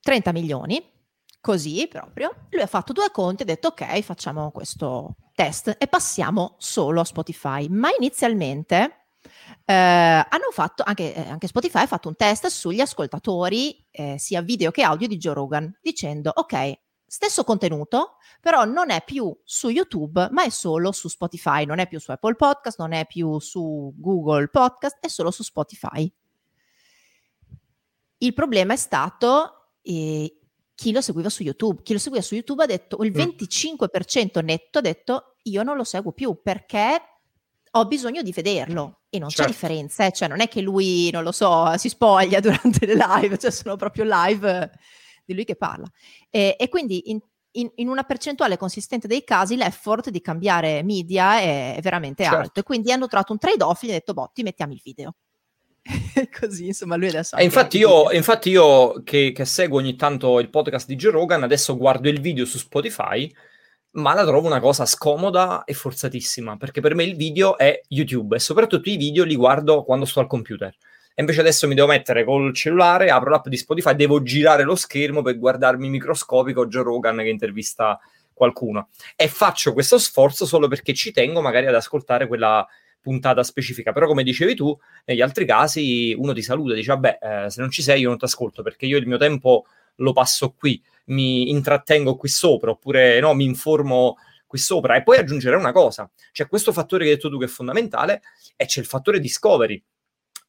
[0.00, 0.82] 30 milioni,
[1.40, 2.46] così proprio.
[2.50, 7.00] Lui ha fatto due conti e ha detto ok, facciamo questo test e passiamo solo
[7.00, 7.68] a Spotify.
[7.68, 9.06] Ma inizialmente
[9.64, 14.40] eh, hanno fatto, anche, eh, anche, Spotify ha fatto un test sugli ascoltatori, eh, sia
[14.40, 19.70] video che audio di Joe Rogan, dicendo ok, stesso contenuto, però non è più su
[19.70, 23.38] YouTube, ma è solo su Spotify, non è più su Apple Podcast, non è più
[23.40, 26.12] su Google Podcast, è solo su Spotify.
[28.18, 30.38] Il problema è stato eh,
[30.74, 31.82] chi lo seguiva su YouTube.
[31.82, 34.44] Chi lo seguiva su YouTube ha detto, il 25% mm.
[34.44, 37.00] netto ha detto io non lo seguo più perché
[37.70, 39.44] ho bisogno di vederlo e non certo.
[39.44, 40.12] c'è differenza, eh?
[40.12, 43.76] cioè non è che lui, non lo so, si spoglia durante le live, cioè sono
[43.76, 44.70] proprio live
[45.28, 45.86] di lui che parla.
[46.30, 47.20] E, e quindi in,
[47.52, 52.38] in, in, una percentuale consistente dei casi l'effort di cambiare media è, è veramente certo.
[52.38, 54.80] alto e quindi hanno trovato un trade-off e gli hanno detto, boh, ti mettiamo il
[54.82, 55.14] video.
[56.38, 60.50] così insomma lui adesso e infatti io, infatti io che, che, seguo ogni tanto il
[60.50, 63.32] podcast di Joe Rogan adesso guardo il video su Spotify
[63.92, 68.36] ma la trovo una cosa scomoda e forzatissima perché per me il video è YouTube
[68.36, 70.76] e soprattutto i video li guardo quando sto al computer
[71.18, 74.76] e invece adesso mi devo mettere col cellulare, apro l'app di Spotify, devo girare lo
[74.76, 77.98] schermo per guardarmi microscopico Joe Rogan che intervista
[78.32, 78.90] qualcuno.
[79.16, 82.64] E faccio questo sforzo solo perché ci tengo magari ad ascoltare quella
[83.00, 83.90] puntata specifica.
[83.92, 87.60] Però, come dicevi tu, negli altri casi uno ti saluta e dice: Vabbè, eh, se
[87.62, 89.64] non ci sei, io non ti ascolto perché io il mio tempo
[89.96, 94.94] lo passo qui, mi intrattengo qui sopra, oppure no, mi informo qui sopra.
[94.94, 98.22] E poi aggiungerei una cosa: c'è questo fattore che hai detto tu che è fondamentale,
[98.54, 99.82] e c'è il fattore discovery.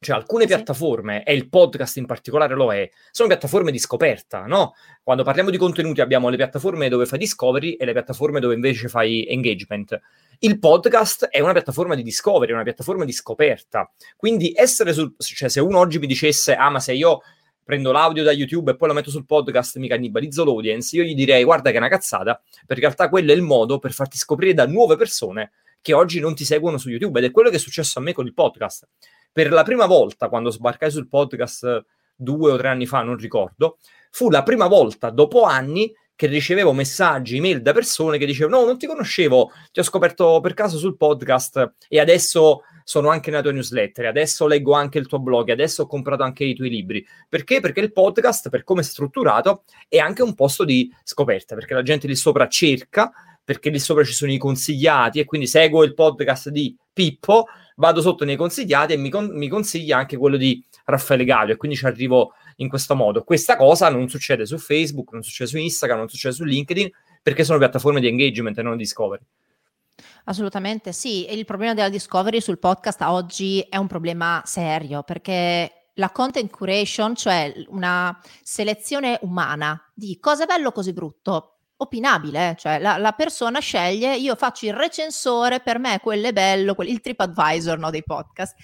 [0.02, 0.54] Cioè, alcune sì.
[0.54, 4.72] piattaforme, e il podcast in particolare lo è, sono piattaforme di scoperta, no?
[5.02, 8.88] Quando parliamo di contenuti abbiamo le piattaforme dove fai discovery e le piattaforme dove invece
[8.88, 10.00] fai engagement.
[10.38, 13.92] Il podcast è una piattaforma di discovery, è una piattaforma di scoperta.
[14.16, 15.14] Quindi essere sul...
[15.18, 17.20] cioè se uno oggi mi dicesse, ah ma se io
[17.62, 21.14] prendo l'audio da YouTube e poi lo metto sul podcast, mi cannibalizzo l'audience, io gli
[21.14, 24.16] direi guarda che è una cazzata, perché in realtà quello è il modo per farti
[24.16, 25.50] scoprire da nuove persone
[25.82, 28.14] che oggi non ti seguono su YouTube ed è quello che è successo a me
[28.14, 28.88] con il podcast
[29.32, 33.78] per la prima volta, quando sbarcai sul podcast due o tre anni fa, non ricordo,
[34.10, 38.66] fu la prima volta dopo anni che ricevevo messaggi, email da persone che dicevano no,
[38.66, 43.40] non ti conoscevo, ti ho scoperto per caso sul podcast e adesso sono anche nella
[43.42, 47.06] tua newsletter, adesso leggo anche il tuo blog, adesso ho comprato anche i tuoi libri.
[47.26, 47.60] Perché?
[47.60, 51.82] Perché il podcast, per come è strutturato, è anche un posto di scoperta, perché la
[51.82, 53.10] gente lì sopra cerca,
[53.42, 57.46] perché lì sopra ci sono i consigliati e quindi seguo il podcast di Pippo,
[57.80, 61.56] vado sotto nei consigliati e mi, con- mi consiglia anche quello di Raffaele Gallo e
[61.56, 63.24] quindi ci arrivo in questo modo.
[63.24, 66.90] Questa cosa non succede su Facebook, non succede su Instagram, non succede su LinkedIn
[67.22, 69.22] perché sono piattaforme di engagement e non di discovery.
[70.24, 75.88] Assolutamente sì, e il problema della discovery sul podcast oggi è un problema serio perché
[75.94, 82.78] la content curation, cioè una selezione umana di cosa è bello, così brutto, opinabile, cioè
[82.78, 87.00] la, la, persona sceglie, io faccio il recensore, per me quello è bello, quel, il
[87.00, 88.54] TripAdvisor no, dei podcast.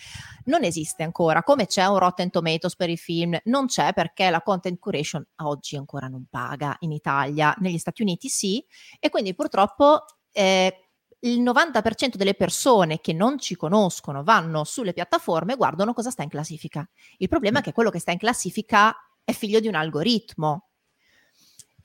[0.44, 4.42] Non esiste ancora, come c'è un Rotten Tomatoes per i film, non c'è perché la
[4.42, 8.64] content curation oggi ancora non paga in Italia, negli Stati Uniti sì,
[9.00, 10.86] e quindi purtroppo eh,
[11.20, 16.22] il 90% delle persone che non ci conoscono vanno sulle piattaforme e guardano cosa sta
[16.22, 16.86] in classifica.
[17.16, 20.65] Il problema è che quello che sta in classifica è figlio di un algoritmo.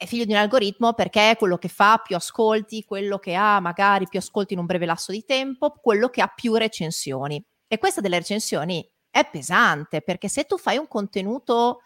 [0.01, 3.59] È figlio di un algoritmo perché è quello che fa più ascolti, quello che ha
[3.59, 7.45] magari più ascolti in un breve lasso di tempo, quello che ha più recensioni.
[7.67, 11.81] E questa delle recensioni è pesante perché se tu fai un contenuto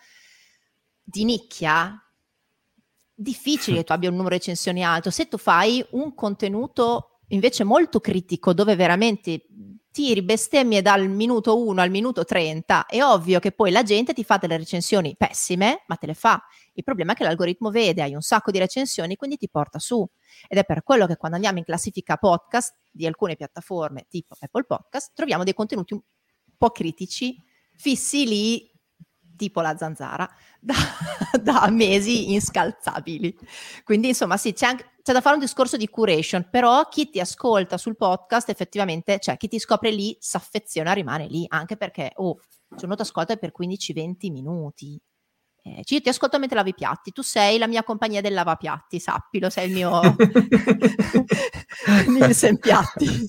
[1.03, 2.01] di nicchia,
[3.13, 5.11] difficile che tu abbia un numero di recensioni alto.
[5.11, 9.45] Se tu fai un contenuto invece molto critico dove veramente
[9.95, 14.25] tiri bestemmie dal minuto 1 al minuto 30, è ovvio che poi la gente ti
[14.25, 16.43] fa delle recensioni pessime, ma te le fa.
[16.73, 20.05] Il problema è che l'algoritmo vede, hai un sacco di recensioni, quindi ti porta su.
[20.49, 24.65] Ed è per quello che quando andiamo in classifica podcast di alcune piattaforme tipo Apple
[24.65, 26.01] Podcast, troviamo dei contenuti un
[26.57, 27.41] po' critici,
[27.77, 28.69] fissi lì
[29.37, 30.29] tipo la zanzara,
[30.59, 30.75] da,
[31.41, 33.33] da mesi inscalzabili.
[33.85, 37.19] Quindi insomma sì, c'è, anche, c'è, da fare un discorso di curation, però chi ti
[37.19, 42.13] ascolta sul podcast effettivamente, cioè chi ti scopre lì, si affeziona, rimane lì, anche perché,
[42.15, 42.39] oh,
[42.75, 44.99] c'è uno ti ascolta per 15-20 minuti,
[45.67, 48.99] eh, io ti ascolto mentre lavi i piatti, tu sei la mia compagnia del lavapiatti,
[48.99, 49.99] sappilo, sei il mio
[52.07, 53.25] Nielsen piatti.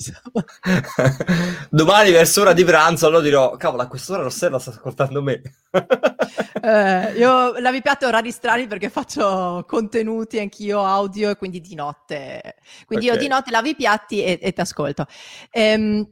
[1.70, 5.40] Domani verso ora di pranzo allora dirò, cavolo, a quest'ora Rossella sta ascoltando me.
[6.62, 11.74] eh, io lavi piatti a orari strani perché faccio contenuti anch'io audio e quindi di
[11.74, 12.56] notte.
[12.84, 13.18] Quindi okay.
[13.18, 15.06] io di notte lavi i piatti e, e ti ascolto.
[15.50, 16.06] Ehm,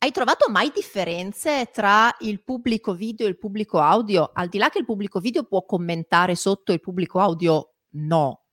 [0.00, 4.30] hai trovato mai differenze tra il pubblico video e il pubblico audio?
[4.32, 8.44] Al di là che il pubblico video può commentare sotto il pubblico audio, no.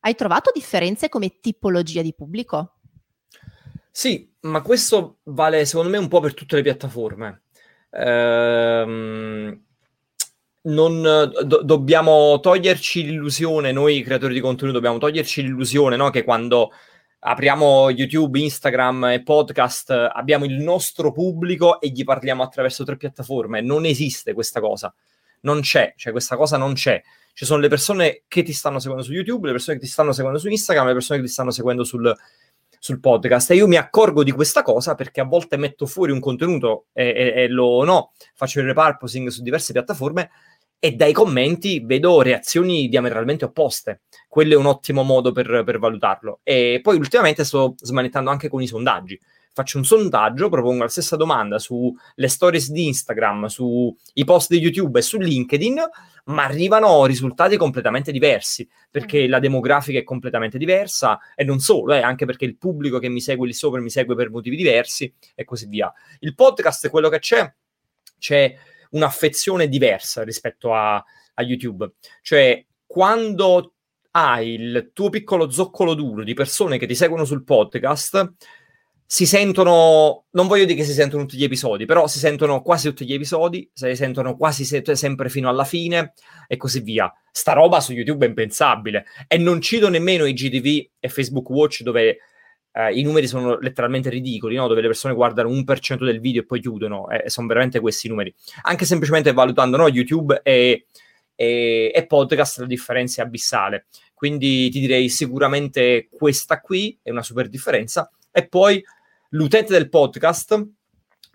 [0.00, 2.74] Hai trovato differenze come tipologia di pubblico?
[3.90, 7.42] Sì, ma questo vale secondo me un po' per tutte le piattaforme.
[7.92, 9.64] Ehm,
[10.62, 16.10] non, do, dobbiamo toglierci l'illusione, noi creatori di contenuto dobbiamo toglierci l'illusione no?
[16.10, 16.72] che quando
[17.20, 23.60] apriamo YouTube, Instagram e podcast, abbiamo il nostro pubblico e gli parliamo attraverso tre piattaforme.
[23.60, 24.92] Non esiste questa cosa.
[25.42, 27.02] Non c'è, cioè questa cosa non c'è.
[27.32, 30.12] Ci sono le persone che ti stanno seguendo su YouTube, le persone che ti stanno
[30.12, 32.14] seguendo su Instagram, le persone che ti stanno seguendo sul,
[32.78, 33.50] sul podcast.
[33.50, 37.04] E io mi accorgo di questa cosa perché a volte metto fuori un contenuto e,
[37.08, 40.30] e, e lo no, faccio il repurposing su diverse piattaforme
[40.82, 44.00] e dai commenti vedo reazioni diametralmente opposte.
[44.26, 46.40] Quello è un ottimo modo per, per, valutarlo.
[46.42, 49.20] E poi ultimamente sto smanettando anche con i sondaggi.
[49.52, 54.98] Faccio un sondaggio, propongo la stessa domanda sulle stories di Instagram, sui post di YouTube
[54.98, 55.82] e su LinkedIn,
[56.26, 59.30] ma arrivano risultati completamente diversi, perché mm.
[59.30, 63.20] la demografica è completamente diversa e non solo, eh, anche perché il pubblico che mi
[63.20, 65.92] segue lì sopra mi segue per motivi diversi e così via.
[66.20, 67.52] Il podcast quello che c'è,
[68.18, 68.56] c'è
[68.90, 71.92] un'affezione diversa rispetto a, a YouTube.
[72.22, 73.74] Cioè, quando
[74.12, 78.34] hai il tuo piccolo zoccolo duro di persone che ti seguono sul podcast,
[79.12, 82.88] si sentono, non voglio dire che si sentono tutti gli episodi, però si sentono quasi
[82.88, 86.12] tutti gli episodi, si sentono quasi se- sempre fino alla fine
[86.46, 87.12] e così via.
[87.32, 89.06] Sta roba su YouTube è impensabile.
[89.26, 92.18] E non cito nemmeno i GTV e Facebook Watch dove
[92.72, 94.68] eh, i numeri sono letteralmente ridicoli, no?
[94.68, 97.80] dove le persone guardano un per cento del video e poi chiudono, e sono veramente
[97.80, 98.34] questi i numeri.
[98.62, 99.88] Anche semplicemente valutando no?
[99.88, 100.86] YouTube e,
[101.34, 103.86] e, e, podcast la differenza è abissale.
[104.14, 108.10] Quindi ti direi sicuramente questa qui è una super differenza.
[108.30, 108.82] E poi
[109.30, 110.68] l'utente del podcast,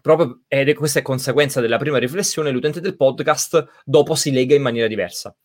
[0.02, 4.56] proprio, ed è questa è conseguenza della prima riflessione, l'utente del podcast dopo si lega
[4.56, 5.36] in maniera diversa.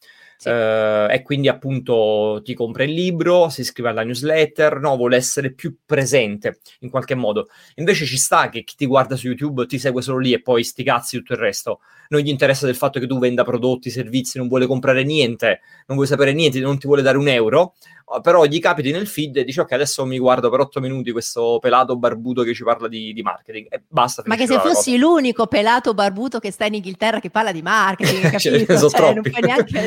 [0.41, 0.49] Sì.
[0.49, 5.53] Uh, e quindi appunto ti compra il libro, si iscrive alla newsletter, no, vuole essere
[5.53, 7.49] più presente in qualche modo.
[7.75, 10.65] Invece ci sta che chi ti guarda su YouTube ti segue solo lì e poi
[10.65, 11.81] sti cazzi tutto il resto.
[12.09, 15.99] Non gli interessa del fatto che tu venda prodotti, servizi, non vuole comprare niente, non
[15.99, 17.75] vuole sapere niente, non ti vuole dare un euro
[18.21, 21.59] però gli capiti nel feed e dici ok adesso mi guardo per otto minuti questo
[21.61, 24.23] pelato barbuto che ci parla di, di marketing e basta.
[24.27, 28.31] Ma che se fossi l'unico pelato barbuto che sta in Inghilterra che parla di marketing,
[28.35, 28.89] capito?
[28.89, 29.79] cioè, non puoi neanche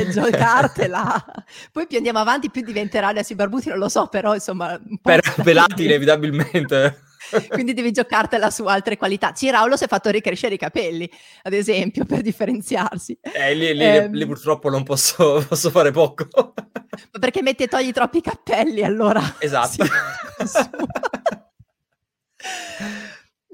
[0.44, 1.24] giocartela.
[1.72, 4.80] Poi più andiamo avanti più diventeranno adesso barbuti, non lo so, però insomma...
[5.00, 7.00] Per pelati inevitabilmente.
[7.48, 9.32] quindi devi giocartela su altre qualità.
[9.32, 11.10] Ciraulo si è fatto ricrescere i capelli,
[11.42, 13.18] ad esempio, per differenziarsi.
[13.20, 16.28] Eh, lì, lì, eh, lì purtroppo non posso, posso, fare poco.
[16.34, 19.36] Ma perché metti e togli troppi cappelli, allora?
[19.38, 19.84] Esatto.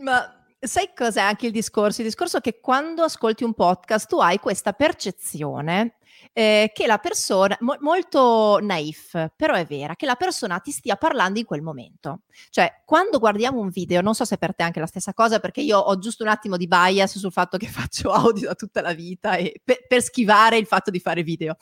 [0.02, 2.00] Ma sai cos'è anche il discorso?
[2.00, 5.96] Il discorso è che quando ascolti un podcast tu hai questa percezione
[6.32, 10.96] eh, che la persona, mo- molto naif, però è vera, che la persona ti stia
[10.96, 12.22] parlando in quel momento.
[12.50, 15.40] Cioè, quando guardiamo un video, non so se per te è anche la stessa cosa,
[15.40, 18.80] perché io ho giusto un attimo di bias sul fatto che faccio audio da tutta
[18.80, 21.56] la vita e per, per schivare il fatto di fare video.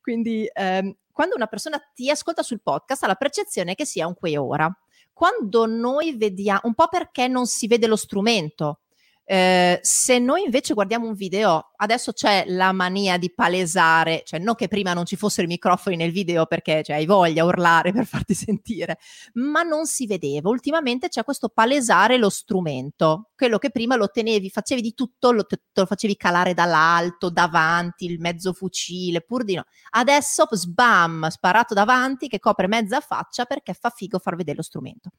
[0.00, 4.14] Quindi, ehm, quando una persona ti ascolta sul podcast ha la percezione che sia un
[4.14, 4.70] qui e ora.
[5.12, 8.80] Quando noi vediamo, un po' perché non si vede lo strumento,
[9.26, 14.54] eh, se noi invece guardiamo un video, adesso c'è la mania di palesare, cioè non
[14.54, 18.04] che prima non ci fossero i microfoni nel video perché cioè, hai voglia urlare per
[18.04, 18.98] farti sentire,
[19.34, 20.50] ma non si vedeva.
[20.50, 25.44] Ultimamente c'è questo palesare lo strumento, quello che prima lo tenevi, facevi di tutto, lo,
[25.44, 29.64] te, lo facevi calare dall'alto, davanti, il mezzo fucile, pur di no.
[29.90, 35.10] Adesso sbam, sparato davanti che copre mezza faccia perché fa figo far vedere lo strumento.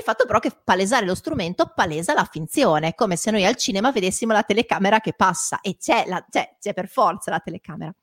[0.00, 3.92] Il fatto però che palesare lo strumento palesa la finzione, come se noi al cinema
[3.92, 7.94] vedessimo la telecamera che passa e c'è, la, c'è, c'è per forza la telecamera.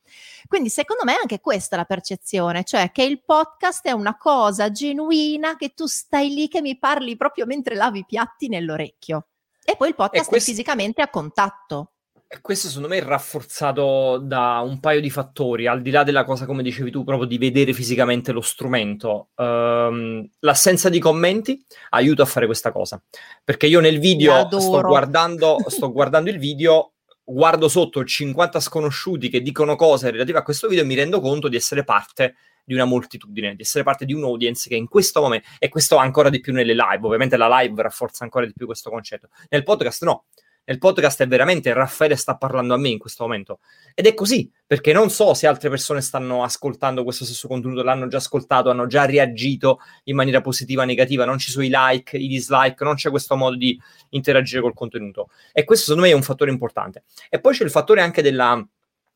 [0.47, 4.69] Quindi secondo me anche questa è la percezione, cioè che il podcast è una cosa
[4.69, 9.29] genuina che tu stai lì che mi parli proprio mentre lavi i piatti nell'orecchio.
[9.65, 10.51] E poi il podcast questo...
[10.51, 11.93] è fisicamente a contatto.
[12.41, 16.45] Questo secondo me è rafforzato da un paio di fattori, al di là della cosa,
[16.45, 19.29] come dicevi tu, proprio di vedere fisicamente lo strumento.
[19.35, 23.01] Um, l'assenza di commenti aiuta a fare questa cosa.
[23.45, 29.41] Perché io nel video sto guardando, sto guardando il video, guardo sotto 50 sconosciuti che
[29.41, 32.35] dicono cose relative a questo video e mi rendo conto di essere parte
[32.65, 35.95] di una moltitudine, di essere parte di un audience che in questo momento, e questo
[35.95, 39.29] ancora di più nelle live, ovviamente la live rafforza ancora di più questo concetto.
[39.47, 40.25] Nel podcast no
[40.69, 43.59] nel podcast è veramente Raffaele sta parlando a me in questo momento.
[43.95, 48.07] Ed è così, perché non so se altre persone stanno ascoltando questo stesso contenuto, l'hanno
[48.07, 52.17] già ascoltato, hanno già reagito in maniera positiva o negativa, non ci sono i like,
[52.17, 55.29] i dislike, non c'è questo modo di interagire col contenuto.
[55.53, 57.03] E questo secondo me è un fattore importante.
[57.29, 58.61] E poi c'è il fattore anche della,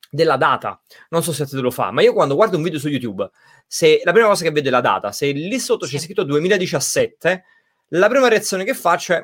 [0.09, 0.81] della data.
[1.09, 3.29] Non so se te lo fa, ma io quando guardo un video su YouTube,
[3.67, 7.43] se la prima cosa che vedo è la data, se lì sotto c'è scritto 2017,
[7.89, 9.21] la prima reazione che faccio è...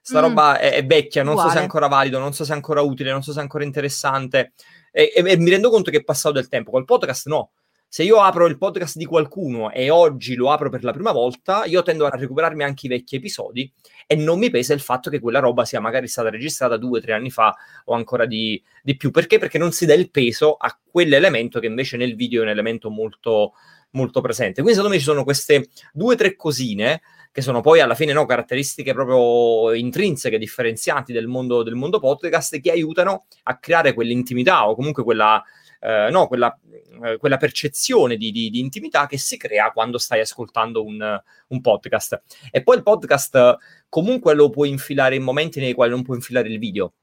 [0.00, 0.22] Sta mm.
[0.22, 1.50] roba è, è, vecchia, non Uguale.
[1.50, 3.42] so se è ancora valido, non so se è ancora utile, non so se è
[3.42, 4.52] ancora interessante.
[4.90, 6.70] E, e, e, mi rendo conto che è passato del tempo.
[6.70, 7.50] Col podcast no.
[7.92, 11.64] Se io apro il podcast di qualcuno e oggi lo apro per la prima volta,
[11.64, 13.70] io tendo a recuperarmi anche i vecchi episodi
[14.06, 17.02] e non mi pesa il fatto che quella roba sia magari stata registrata due o
[17.02, 17.52] tre anni fa
[17.86, 19.10] o ancora di, di più.
[19.10, 19.38] Perché?
[19.38, 22.90] Perché non si dà il peso a quell'elemento che invece nel video è un elemento
[22.90, 23.54] molto,
[23.90, 24.62] molto presente.
[24.62, 28.12] Quindi secondo me ci sono queste due o tre cosine che sono poi alla fine
[28.12, 34.68] no, caratteristiche proprio intrinseche, differenzianti del mondo, del mondo podcast, che aiutano a creare quell'intimità
[34.68, 35.42] o comunque quella,
[35.80, 36.58] eh, no, quella,
[37.04, 41.60] eh, quella percezione di, di, di, intimità che si crea quando stai ascoltando un, un,
[41.60, 42.22] podcast.
[42.50, 43.56] E poi il podcast
[43.88, 46.94] comunque lo puoi infilare in momenti nei quali non puoi infilare il video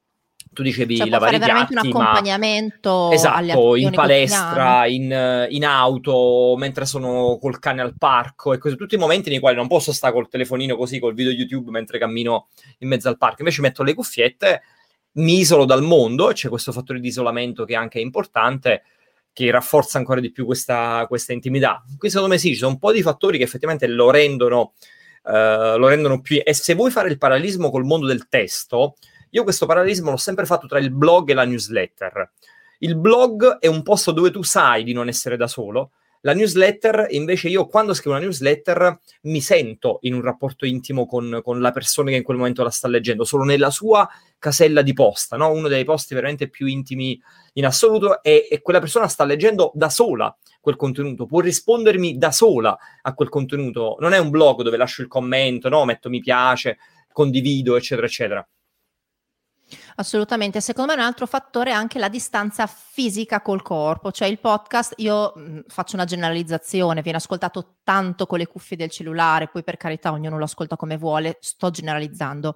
[0.57, 3.13] tu dicevi cioè, lavare i piatti, un accompagnamento ma...
[3.13, 8.95] esatto, in palestra, in, in, auto, mentre sono col cane al parco e così, tutti
[8.95, 12.47] i momenti nei quali non posso stare col telefonino così, col video YouTube mentre cammino
[12.79, 14.63] in mezzo al parco, invece metto le cuffiette,
[15.17, 18.81] mi isolo dal mondo, c'è questo fattore di isolamento che anche è importante,
[19.31, 21.83] che rafforza ancora di più questa, questa intimità.
[21.99, 24.73] Qui secondo me sì, ci sono un po' di fattori che effettivamente lo rendono,
[25.21, 26.41] uh, lo rendono più...
[26.43, 28.95] E se vuoi fare il parallelismo col mondo del testo,
[29.37, 32.31] io questo parallelismo l'ho sempre fatto tra il blog e la newsletter.
[32.79, 35.91] Il blog è un posto dove tu sai di non essere da solo.
[36.21, 41.41] La newsletter, invece, io quando scrivo una newsletter mi sento in un rapporto intimo con,
[41.43, 44.93] con la persona che in quel momento la sta leggendo, solo nella sua casella di
[44.93, 45.51] posta, no?
[45.51, 47.21] uno dei posti veramente più intimi
[47.53, 52.31] in assoluto, e, e quella persona sta leggendo da sola quel contenuto, può rispondermi da
[52.31, 53.97] sola a quel contenuto.
[53.99, 55.85] Non è un blog dove lascio il commento, no?
[55.85, 56.79] metto mi piace,
[57.13, 58.47] condivido, eccetera, eccetera.
[59.99, 64.39] Assolutamente, secondo me un altro fattore è anche la distanza fisica col corpo, cioè il
[64.39, 69.47] podcast, io mh, mhmm, faccio una generalizzazione, viene ascoltato tanto con le cuffie del cellulare,
[69.47, 72.55] poi per carità ognuno lo ascolta come vuole, sto generalizzando,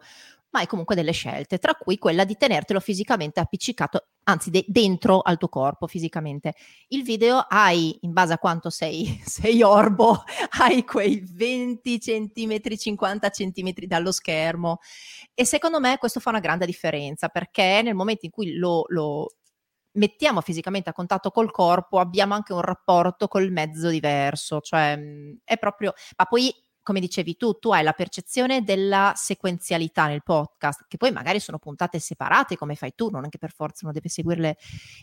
[0.52, 5.22] ma hai comunque delle scelte, tra cui quella di tenertelo fisicamente appiccicato, anzi de- dentro
[5.22, 6.54] al tuo corpo fisicamente.
[6.90, 10.24] Il video hai, in base a quanto sei, sei orbo,
[10.60, 14.80] hai quei 20 centimetri, 50 centimetri dallo schermo
[15.34, 19.28] e secondo me questo fa una grande differenza perché nel momento in cui lo, lo
[19.94, 25.40] mettiamo fisicamente a contatto col corpo abbiamo anche un rapporto col mezzo diverso, cioè mhmm,
[25.44, 26.54] è proprio, ma poi
[26.84, 31.60] come dicevi tu, tu hai la percezione della sequenzialità nel podcast, che poi magari sono
[31.60, 34.58] puntate separate come fai tu, non è che per forza uno deve seguirle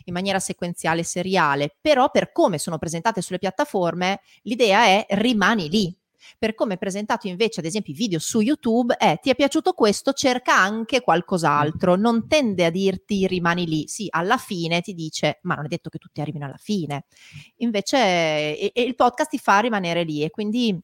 [0.05, 5.97] in maniera sequenziale, seriale, però per come sono presentate sulle piattaforme, l'idea è rimani lì.
[6.37, 9.73] per come è presentato invece ad esempio i video su YouTube è ti è piaciuto
[9.73, 15.39] questo, cerca anche qualcos'altro, non tende a dirti rimani lì, sì, alla fine ti dice
[15.43, 17.05] ma non è detto che tutti arrivino alla fine,
[17.57, 20.77] invece e, e il podcast ti fa rimanere lì e quindi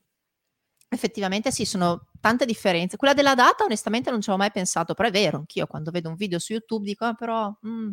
[0.95, 2.97] effettivamente sì, sono tante differenze.
[2.97, 6.09] Quella della data onestamente non ci avevo mai pensato, però è vero, anch'io quando vedo
[6.09, 7.53] un video su YouTube dico ah, però...
[7.67, 7.91] Mm,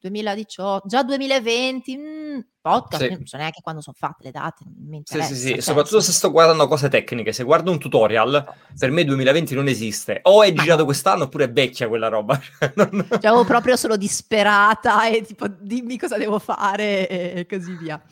[0.00, 3.10] 2018, già 2020, mh, mm, podcast, sì.
[3.10, 4.64] non so neanche quando sono fatte le date.
[5.04, 8.44] Sì, sì, sì, soprattutto se sto guardando cose tecniche, se guardo un tutorial,
[8.78, 10.84] per me 2020 non esiste, o è girato no.
[10.86, 12.40] quest'anno oppure è vecchia quella roba.
[12.76, 13.06] non...
[13.20, 18.02] Cioè, proprio solo disperata e tipo dimmi cosa devo fare e così via.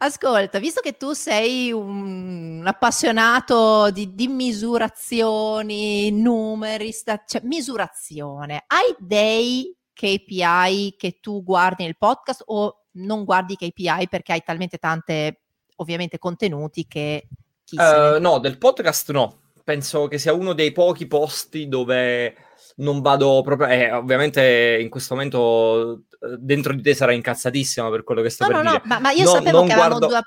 [0.00, 8.94] Ascolta, visto che tu sei un appassionato di, di misurazioni, numeri, sta- cioè misurazione, hai
[8.96, 15.40] dei KPI che tu guardi nel podcast o non guardi KPI perché hai talmente tante,
[15.76, 17.26] ovviamente, contenuti che...
[17.72, 19.40] Uh, no, del podcast no.
[19.64, 22.36] Penso che sia uno dei pochi posti dove
[22.76, 23.66] non vado proprio...
[23.66, 26.04] Eh, ovviamente in questo momento
[26.38, 28.82] dentro di te sarà incazzatissima per quello che sto no, per no, dire.
[28.84, 29.96] No, ma, ma io no, sapevo che guardo...
[29.96, 30.22] avevamo due,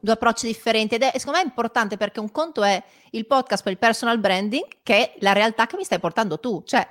[0.00, 3.62] due approcci differenti ed è secondo me è importante perché un conto è il podcast
[3.62, 6.62] per il personal branding che è la realtà che mi stai portando tu.
[6.64, 6.86] Cioè,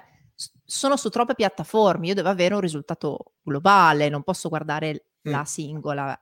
[0.64, 5.32] sono su troppe piattaforme, io devo avere un risultato globale, non posso guardare mm.
[5.32, 6.20] la singola.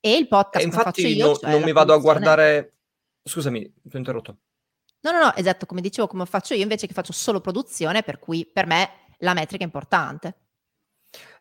[0.00, 2.76] E il podcast e infatti io, no, cioè non mi vado a guardare...
[3.22, 4.38] Scusami, ti ho interrotto.
[5.02, 8.18] No, no, no, esatto, come dicevo, come faccio io invece che faccio solo produzione, per
[8.18, 10.36] cui per me la metrica è importante.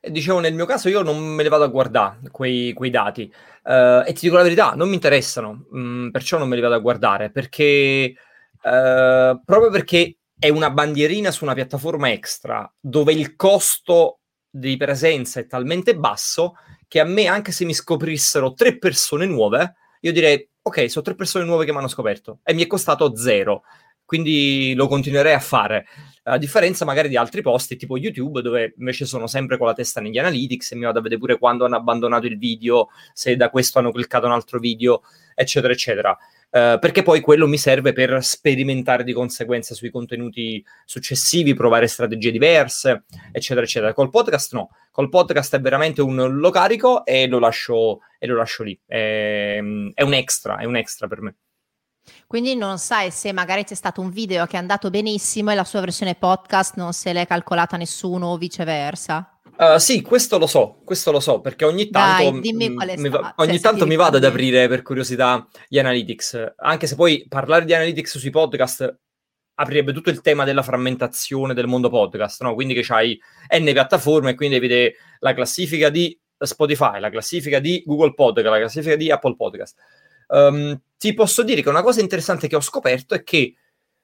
[0.02, 3.32] Dicevo, nel mio caso io non me li vado a guardare quei, quei dati.
[3.64, 6.76] Uh, e ti dico la verità, non mi interessano, mm, perciò non me li vado
[6.76, 13.36] a guardare, perché uh, proprio perché è una bandierina su una piattaforma extra dove il
[13.36, 14.20] costo
[14.50, 16.56] di presenza è talmente basso
[16.88, 21.16] che a me, anche se mi scoprissero tre persone nuove, io direi, ok, sono tre
[21.16, 23.64] persone nuove che mi hanno scoperto e mi è costato zero,
[24.10, 25.86] quindi lo continuerei a fare.
[26.24, 30.02] A differenza magari di altri posti, tipo YouTube, dove invece sono sempre con la testa
[30.02, 33.52] negli analytics e mi vado a vedere pure quando hanno abbandonato il video, se da
[33.52, 35.04] questo hanno cliccato un altro video,
[35.36, 36.18] eccetera, eccetera.
[36.50, 42.32] Uh, perché poi quello mi serve per sperimentare di conseguenza sui contenuti successivi, provare strategie
[42.32, 43.94] diverse, eccetera, eccetera.
[43.94, 48.38] Col podcast no, col podcast è veramente un lo carico e lo lascio, e lo
[48.38, 48.80] lascio lì.
[48.88, 49.58] È,
[49.94, 51.36] è un extra, è un extra per me.
[52.28, 55.64] Quindi non sai se magari c'è stato un video che è andato benissimo e la
[55.64, 59.40] sua versione podcast non se l'è calcolata nessuno o viceversa.
[59.58, 63.34] Uh, sì, questo lo so, questo lo so, perché ogni tanto, Dai, mi, va, cioè,
[63.36, 67.74] ogni tanto mi vado ad aprire per curiosità gli analytics, anche se poi parlare di
[67.74, 68.98] analytics sui podcast
[69.56, 72.54] aprirebbe tutto il tema della frammentazione del mondo podcast, no?
[72.54, 73.20] Quindi che c'hai
[73.54, 78.60] N piattaforme e quindi vede la classifica di Spotify, la classifica di Google Podcast, la
[78.60, 79.78] classifica di Apple Podcast.
[80.30, 83.56] Um, ti posso dire che una cosa interessante che ho scoperto è che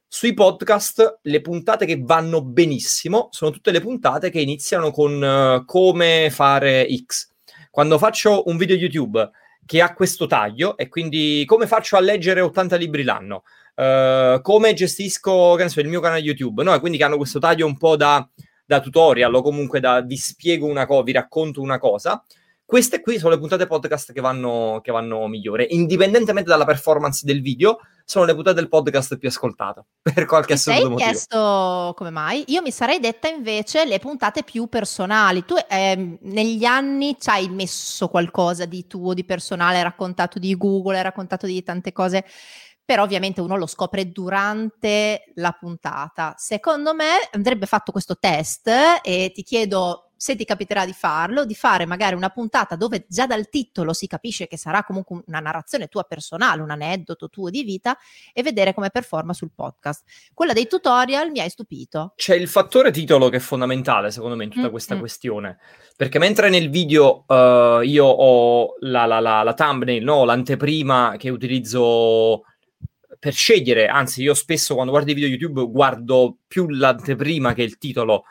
[0.08, 5.66] sui podcast le puntate che vanno benissimo sono tutte le puntate che iniziano con uh,
[5.66, 7.32] come fare X.
[7.70, 9.30] Quando faccio un video YouTube
[9.66, 13.44] che ha questo taglio e quindi come faccio a leggere 80 libri l'anno,
[13.76, 16.80] uh, come gestisco so, il mio canale YouTube, no?
[16.80, 18.26] Quindi che hanno questo taglio un po' da,
[18.66, 22.24] da tutorial o comunque da vi spiego una cosa, vi racconto una cosa.
[22.66, 27.40] Queste qui sono le puntate podcast che vanno, che vanno migliore, indipendentemente dalla performance del
[27.42, 30.98] video, sono le puntate del podcast più ascoltate per qualche assurdo motivo.
[30.98, 32.44] Ti chiesto come mai?
[32.48, 35.46] Io mi sarei detta invece le puntate più personali.
[35.46, 40.58] Tu eh, negli anni ci hai messo qualcosa di tuo, di personale, hai raccontato di
[40.58, 42.26] Google, hai raccontato di tante cose
[42.86, 46.36] però ovviamente uno lo scopre durante la puntata.
[46.38, 48.70] Secondo me andrebbe fatto questo test
[49.02, 53.26] e ti chiedo se ti capiterà di farlo, di fare magari una puntata dove già
[53.26, 57.64] dal titolo si capisce che sarà comunque una narrazione tua personale, un aneddoto tuo di
[57.64, 57.98] vita
[58.34, 60.04] e vedere come performa sul podcast.
[60.34, 62.14] Quella dei tutorial mi hai stupito.
[62.16, 65.00] C'è il fattore titolo che è fondamentale secondo me in tutta mm, questa mm.
[65.00, 65.58] questione,
[65.96, 70.24] perché mentre nel video uh, io ho la, la, la, la thumbnail, no?
[70.24, 72.44] l'anteprima che utilizzo
[73.20, 77.78] per scegliere, anzi io spesso quando guardo i video YouTube guardo più l'anteprima che il
[77.78, 78.26] titolo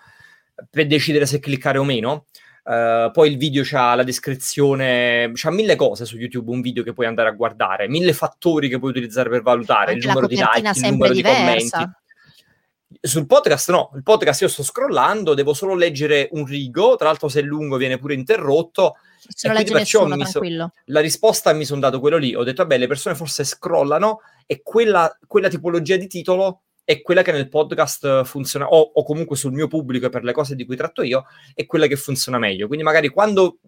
[0.71, 2.27] per decidere se cliccare o meno.
[2.65, 6.95] Uh, poi il video c'ha la descrizione, c'ha mille cose su YouTube, un video che
[6.95, 10.37] puoi andare a guardare, mille fattori che puoi utilizzare per valutare, Anche il numero di
[10.37, 11.39] like, il numero diversa.
[11.39, 12.03] di commenti.
[13.03, 17.29] Sul podcast no, il podcast io sto scrollando, devo solo leggere un rigo, tra l'altro
[17.29, 18.97] se è lungo viene pure interrotto.
[19.19, 20.25] Se lo legge nessuno.
[20.25, 20.41] So,
[20.87, 24.63] la risposta mi sono dato quello lì, ho detto vabbè le persone forse scrollano e
[24.63, 29.53] quella, quella tipologia di titolo è quella che nel podcast funziona, o, o, comunque sul
[29.53, 31.25] mio pubblico e per le cose di cui tratto io,
[31.55, 32.67] è quella che funziona meglio.
[32.67, 33.59] Quindi magari quando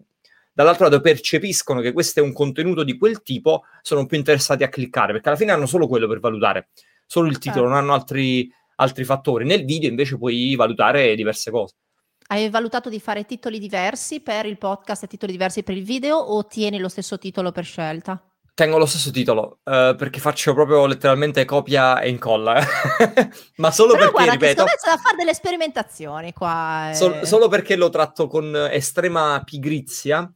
[0.53, 4.69] dall'altro lato percepiscono che questo è un contenuto di quel tipo, sono più interessati a
[4.69, 6.69] cliccare, perché alla fine hanno solo quello per valutare,
[7.05, 7.69] solo il titolo, certo.
[7.69, 9.45] non hanno altri, altri fattori.
[9.45, 11.75] Nel video invece puoi valutare diverse cose.
[12.29, 16.17] Hai valutato di fare titoli diversi per il podcast e titoli diversi per il video
[16.17, 18.21] o tieni lo stesso titolo per scelta?
[18.57, 22.59] Tengo lo stesso titolo uh, perché faccio proprio letteralmente copia e incolla.
[23.57, 24.63] Ma solo Però perché, guarda, ripeto...
[24.63, 26.89] Che c'è da fare delle sperimentazioni qua.
[26.89, 26.95] Eh.
[26.95, 30.27] Sol- solo perché lo tratto con estrema pigrizia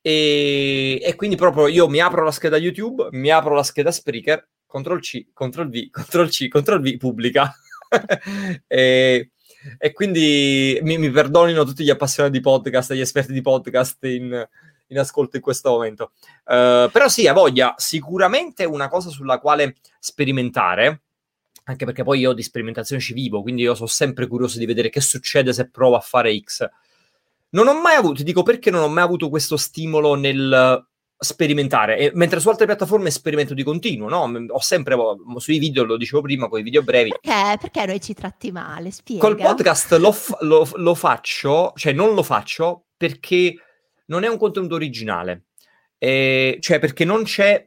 [0.00, 4.48] e, e, quindi proprio io mi apro la scheda YouTube, mi apro la scheda Spreaker,
[4.66, 7.54] Ctrl C, Ctrl V, Ctrl C, Ctrl V, pubblica.
[8.66, 9.30] e
[9.78, 14.48] e quindi mi, mi, perdonino tutti gli appassionati di podcast, gli esperti di podcast in,
[14.88, 16.12] in ascolto in questo momento.
[16.44, 21.02] Uh, però sì, ha voglia, sicuramente una cosa sulla quale sperimentare,
[21.64, 24.88] anche perché poi io di sperimentazione ci vivo, quindi io sono sempre curioso di vedere
[24.88, 26.66] che succede se provo a fare X.
[27.50, 30.86] Non ho mai avuto, ti dico perché non ho mai avuto questo stimolo nel
[31.20, 34.30] sperimentare, e, mentre su altre piattaforme sperimento di continuo, no?
[34.50, 34.96] Ho sempre,
[35.38, 37.12] sui video, lo dicevo prima, con i video brevi.
[37.20, 37.58] Perché?
[37.60, 38.90] Perché noi ci tratti male?
[38.90, 39.20] Spiega.
[39.20, 43.56] Col podcast lo, f- lo, lo faccio, cioè non lo faccio perché
[44.08, 45.46] non è un contenuto originale,
[45.98, 47.66] eh, cioè perché non c'è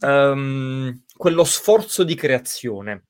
[0.00, 3.06] um, quello sforzo di creazione.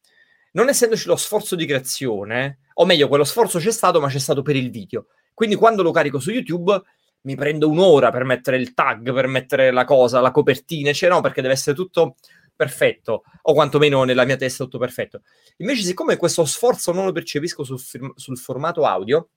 [0.53, 4.43] Non essendoci lo sforzo di creazione, o meglio, quello sforzo c'è stato, ma c'è stato
[4.43, 5.07] per il video.
[5.33, 6.83] Quindi quando lo carico su YouTube
[7.23, 11.21] mi prendo un'ora per mettere il tag, per mettere la cosa, la copertina, cioè no,
[11.21, 12.17] perché deve essere tutto
[12.55, 15.23] perfetto, o quantomeno nella mia testa tutto perfetto.
[15.59, 19.31] Invece, siccome questo sforzo non lo percepisco sul, firm- sul formato audio,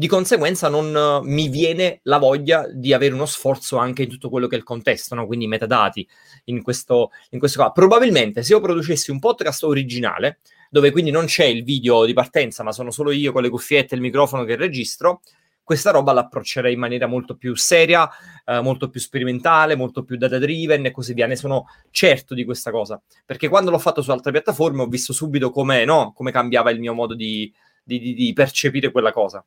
[0.00, 4.30] di conseguenza non uh, mi viene la voglia di avere uno sforzo anche in tutto
[4.30, 5.26] quello che è il contesto, no?
[5.26, 6.08] quindi metadati
[6.44, 7.72] in questo, in questo caso.
[7.72, 10.38] Probabilmente se io producessi un podcast originale,
[10.70, 13.92] dove quindi non c'è il video di partenza, ma sono solo io con le cuffiette
[13.92, 15.20] e il microfono che registro,
[15.62, 18.08] questa roba l'approccerei in maniera molto più seria,
[18.46, 21.26] eh, molto più sperimentale, molto più data driven e così via.
[21.26, 25.12] Ne sono certo di questa cosa, perché quando l'ho fatto su altre piattaforme ho visto
[25.12, 27.52] subito come, no, cambiava il mio modo di,
[27.84, 29.44] di, di, di percepire quella cosa.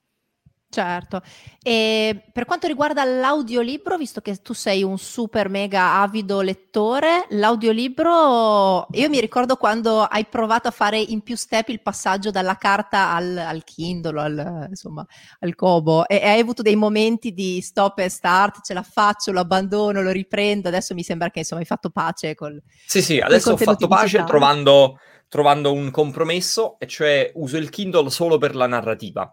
[0.74, 1.22] Certo.
[1.62, 8.88] E per quanto riguarda l'audiolibro, visto che tu sei un super mega avido lettore, l'audiolibro,
[8.90, 13.14] io mi ricordo quando hai provato a fare in più step il passaggio dalla carta
[13.14, 15.06] al, al Kindle, al, insomma,
[15.42, 19.32] al Kobo, e, e, hai avuto dei momenti di stop e start, ce la faccio,
[19.32, 22.60] lo abbandono, lo riprendo, adesso mi sembra che insomma hai fatto pace col...
[22.88, 24.98] Sì, sì, adesso ho fatto pace trovando,
[25.28, 29.32] trovando un compromesso, e cioè uso il Kindle solo per la narrativa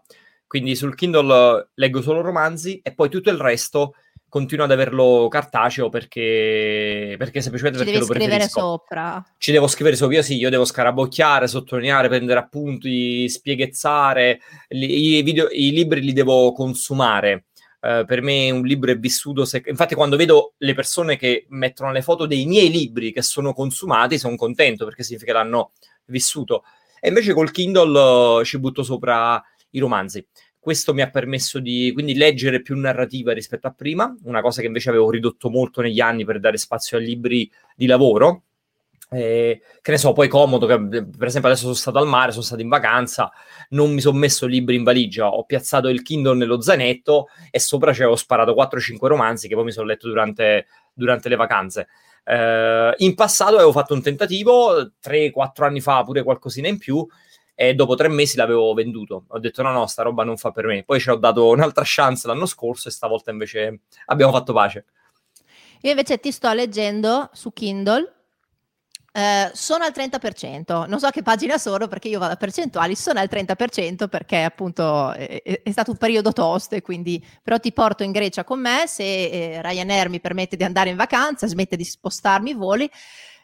[0.51, 3.93] quindi sul Kindle leggo solo romanzi e poi tutto il resto
[4.27, 8.35] continuo ad averlo cartaceo perché, perché semplicemente Ci perché lo preferisco.
[8.35, 9.25] scrivere sopra.
[9.37, 15.47] Ci devo scrivere sopra, io sì, io devo scarabocchiare, sottolineare, prendere appunti, spiegazzare, i, video,
[15.49, 17.45] i libri li devo consumare.
[17.79, 19.45] Uh, per me un libro è vissuto.
[19.45, 19.63] Se...
[19.65, 24.19] Infatti, quando vedo le persone che mettono le foto dei miei libri che sono consumati,
[24.19, 25.71] sono contento perché significa che l'hanno
[26.07, 26.65] vissuto.
[26.99, 29.41] E invece col Kindle uh, ci butto sopra
[29.71, 30.25] i romanzi.
[30.59, 34.67] Questo mi ha permesso di quindi leggere più narrativa rispetto a prima, una cosa che
[34.67, 38.43] invece avevo ridotto molto negli anni per dare spazio ai libri di lavoro.
[39.13, 42.43] Eh, che ne so, poi comodo, che, per esempio adesso sono stato al mare, sono
[42.43, 43.29] stato in vacanza,
[43.69, 47.91] non mi sono messo libri in valigia, ho piazzato il Kindle nello zainetto e sopra
[47.91, 51.87] ci avevo sparato 4-5 romanzi che poi mi sono letto durante, durante le vacanze.
[52.23, 57.05] Eh, in passato avevo fatto un tentativo, 3-4 anni fa pure qualcosina in più,
[57.61, 59.25] e dopo tre mesi l'avevo venduto.
[59.27, 60.83] Ho detto no, no, sta roba non fa per me.
[60.83, 64.85] Poi ci ho dato un'altra chance l'anno scorso e stavolta invece abbiamo fatto pace.
[65.81, 68.15] Io invece ti sto leggendo su Kindle.
[69.13, 73.19] Eh, sono al 30%, non so che pagina sono perché io vado a percentuali, sono
[73.19, 78.03] al 30% perché appunto è, è stato un periodo tosto e quindi però ti porto
[78.03, 81.83] in Grecia con me se eh, Ryanair mi permette di andare in vacanza, smette di
[81.83, 82.89] spostarmi i voli,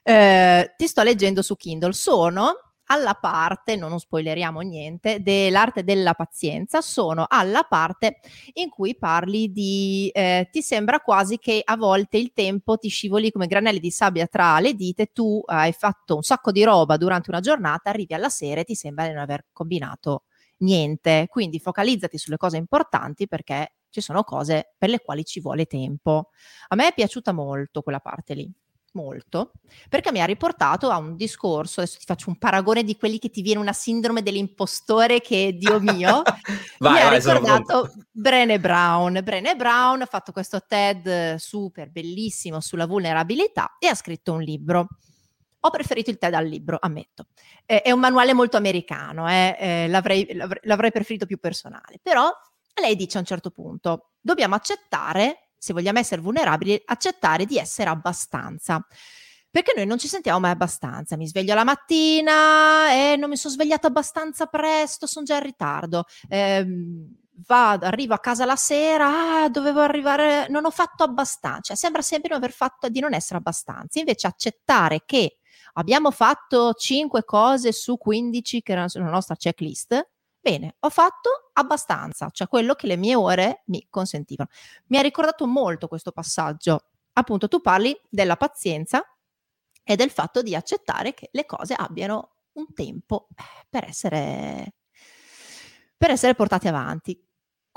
[0.03, 6.81] eh, ti sto leggendo su Kindle, sono alla parte, non spoileriamo niente, dell'arte della pazienza,
[6.81, 8.19] sono alla parte
[8.53, 13.31] in cui parli di, eh, ti sembra quasi che a volte il tempo ti scivoli
[13.31, 17.29] come granelli di sabbia tra le dita, tu hai fatto un sacco di roba durante
[17.29, 20.23] una giornata, arrivi alla sera e ti sembra di non aver combinato
[20.59, 25.65] niente, quindi focalizzati sulle cose importanti perché ci sono cose per le quali ci vuole
[25.65, 26.29] tempo.
[26.69, 28.51] A me è piaciuta molto quella parte lì
[28.93, 29.51] molto,
[29.89, 33.29] perché mi ha riportato a un discorso, adesso ti faccio un paragone di quelli che
[33.29, 36.21] ti viene una sindrome dell'impostore che, Dio mio,
[36.79, 39.19] vai, mi ha ricordato Brené Brown.
[39.23, 44.87] Brené Brown ha fatto questo TED super bellissimo sulla vulnerabilità e ha scritto un libro.
[45.61, 47.27] Ho preferito il TED al libro, ammetto.
[47.65, 52.31] Eh, è un manuale molto americano, eh, eh, l'avrei, l'avrei, l'avrei preferito più personale, però
[52.79, 57.89] lei dice a un certo punto, dobbiamo accettare se vogliamo essere vulnerabili, accettare di essere
[57.89, 58.85] abbastanza.
[59.49, 61.17] Perché noi non ci sentiamo mai abbastanza.
[61.17, 66.03] Mi sveglio la mattina e non mi sono svegliato abbastanza presto, sono già in ritardo.
[66.27, 66.65] Eh,
[67.45, 71.61] vado, arrivo a casa la sera, ah, dovevo arrivare, non ho fatto abbastanza.
[71.61, 73.99] Cioè, sembra sempre non aver fatto, di non essere abbastanza.
[73.99, 75.37] Invece accettare che
[75.73, 80.07] abbiamo fatto 5 cose su 15 che erano sulla nostra checklist,
[80.49, 84.49] bene, ho fatto abbastanza, cioè quello che le mie ore mi consentivano.
[84.87, 86.85] Mi ha ricordato molto questo passaggio.
[87.13, 89.03] Appunto, tu parli della pazienza
[89.83, 94.75] e del fatto di accettare che le cose abbiano un tempo eh, per essere,
[95.97, 97.26] per essere portate avanti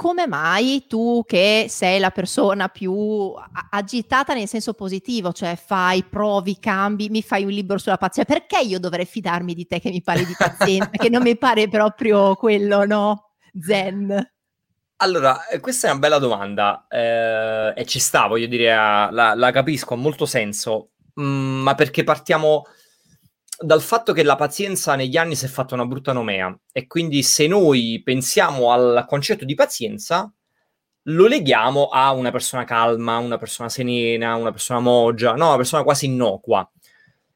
[0.01, 3.34] come mai tu che sei la persona più
[3.68, 8.64] agitata nel senso positivo, cioè fai, provi, cambi, mi fai un libro sulla pazienza, perché
[8.66, 12.34] io dovrei fidarmi di te che mi parli di pazienza, che non mi pare proprio
[12.36, 13.32] quello, no?
[13.61, 14.32] Zen.
[14.96, 19.51] Allora, eh, questa è una bella domanda eh, e ci sta, voglio dire, la, la
[19.51, 22.64] capisco, ha molto senso, mm, ma perché partiamo
[23.62, 27.22] dal fatto che la pazienza negli anni si è fatta una brutta nomea e quindi
[27.22, 30.32] se noi pensiamo al concetto di pazienza
[31.04, 35.82] lo leghiamo a una persona calma, una persona serena, una persona moggia, no, una persona
[35.82, 36.68] quasi innocua.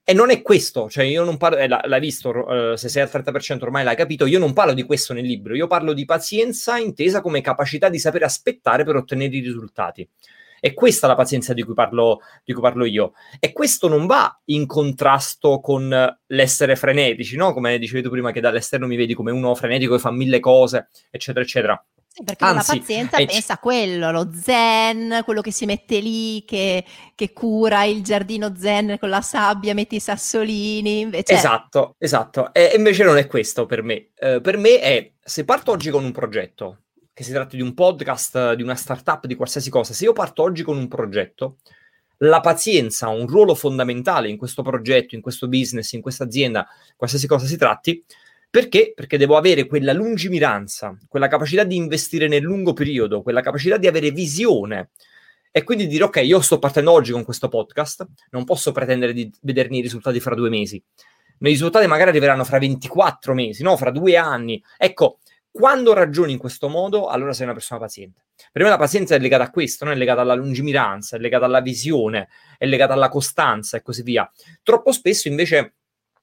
[0.06, 3.10] E non è questo, cioè io non parlo, eh, l'hai visto, eh, se sei al
[3.10, 6.76] 30% ormai l'hai capito, io non parlo di questo nel libro, io parlo di pazienza
[6.76, 10.06] intesa come capacità di sapere aspettare per ottenere i risultati.
[10.64, 13.12] È questa la pazienza di cui, parlo, di cui parlo io.
[13.38, 15.94] E questo non va in contrasto con
[16.28, 17.52] l'essere frenetici, no?
[17.52, 20.88] Come dicevi tu prima, che dall'esterno mi vedi come uno frenetico che fa mille cose,
[21.10, 21.86] eccetera, eccetera.
[22.08, 26.42] Sì, perché Anzi, la pazienza pensa a quello, lo zen, quello che si mette lì,
[26.46, 26.82] che,
[27.14, 31.00] che, cura il giardino zen con la sabbia, mette i sassolini.
[31.00, 31.34] Invece...
[31.34, 32.54] Esatto, esatto.
[32.54, 34.12] E invece non è questo per me.
[34.18, 36.83] Uh, per me è, se parto oggi con un progetto,
[37.14, 40.42] che si tratti di un podcast, di una startup, di qualsiasi cosa, se io parto
[40.42, 41.58] oggi con un progetto,
[42.18, 46.66] la pazienza ha un ruolo fondamentale in questo progetto, in questo business, in questa azienda,
[46.96, 48.04] qualsiasi cosa si tratti,
[48.50, 48.92] perché?
[48.94, 53.86] Perché devo avere quella lungimiranza, quella capacità di investire nel lungo periodo, quella capacità di
[53.86, 54.90] avere visione
[55.50, 59.32] e quindi dire ok, io sto partendo oggi con questo podcast, non posso pretendere di
[59.42, 60.76] vedermi i risultati fra due mesi.
[60.76, 63.76] I risultati magari arriveranno fra 24 mesi, no?
[63.76, 64.62] Fra due anni.
[64.76, 65.18] Ecco,
[65.56, 68.24] quando ragioni in questo modo, allora sei una persona paziente.
[68.50, 71.44] Per me la pazienza è legata a questo, non è legata alla lungimiranza, è legata
[71.44, 72.28] alla visione,
[72.58, 74.28] è legata alla costanza e così via.
[74.64, 75.74] Troppo spesso invece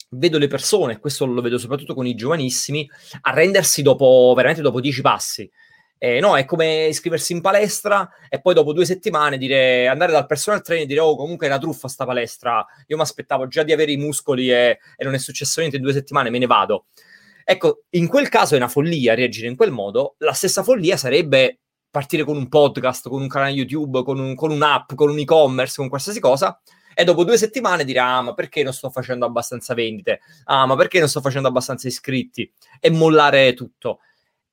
[0.10, 2.86] vedo le persone, questo lo vedo soprattutto con i giovanissimi,
[3.22, 5.50] arrendersi dopo, veramente dopo dieci passi.
[5.98, 10.26] Eh, no, è come iscriversi in palestra e poi dopo due settimane dire, andare dal
[10.26, 13.64] personal trainer e dire oh comunque è una truffa sta palestra, io mi aspettavo già
[13.64, 16.48] di avere i muscoli e, e non è successo niente in due settimane, me ne
[16.48, 16.88] vado.
[17.44, 20.16] Ecco, in quel caso è una follia reagire in quel modo.
[20.20, 24.52] La stessa follia sarebbe partire con un podcast, con un canale YouTube, con, un, con
[24.52, 26.60] un'app, con un e-commerce, con qualsiasi cosa,
[26.94, 30.22] e dopo due settimane dire ah ma perché non sto facendo abbastanza vendite?
[30.46, 32.52] Ah ma perché non sto facendo abbastanza iscritti?
[32.80, 34.00] E mollare tutto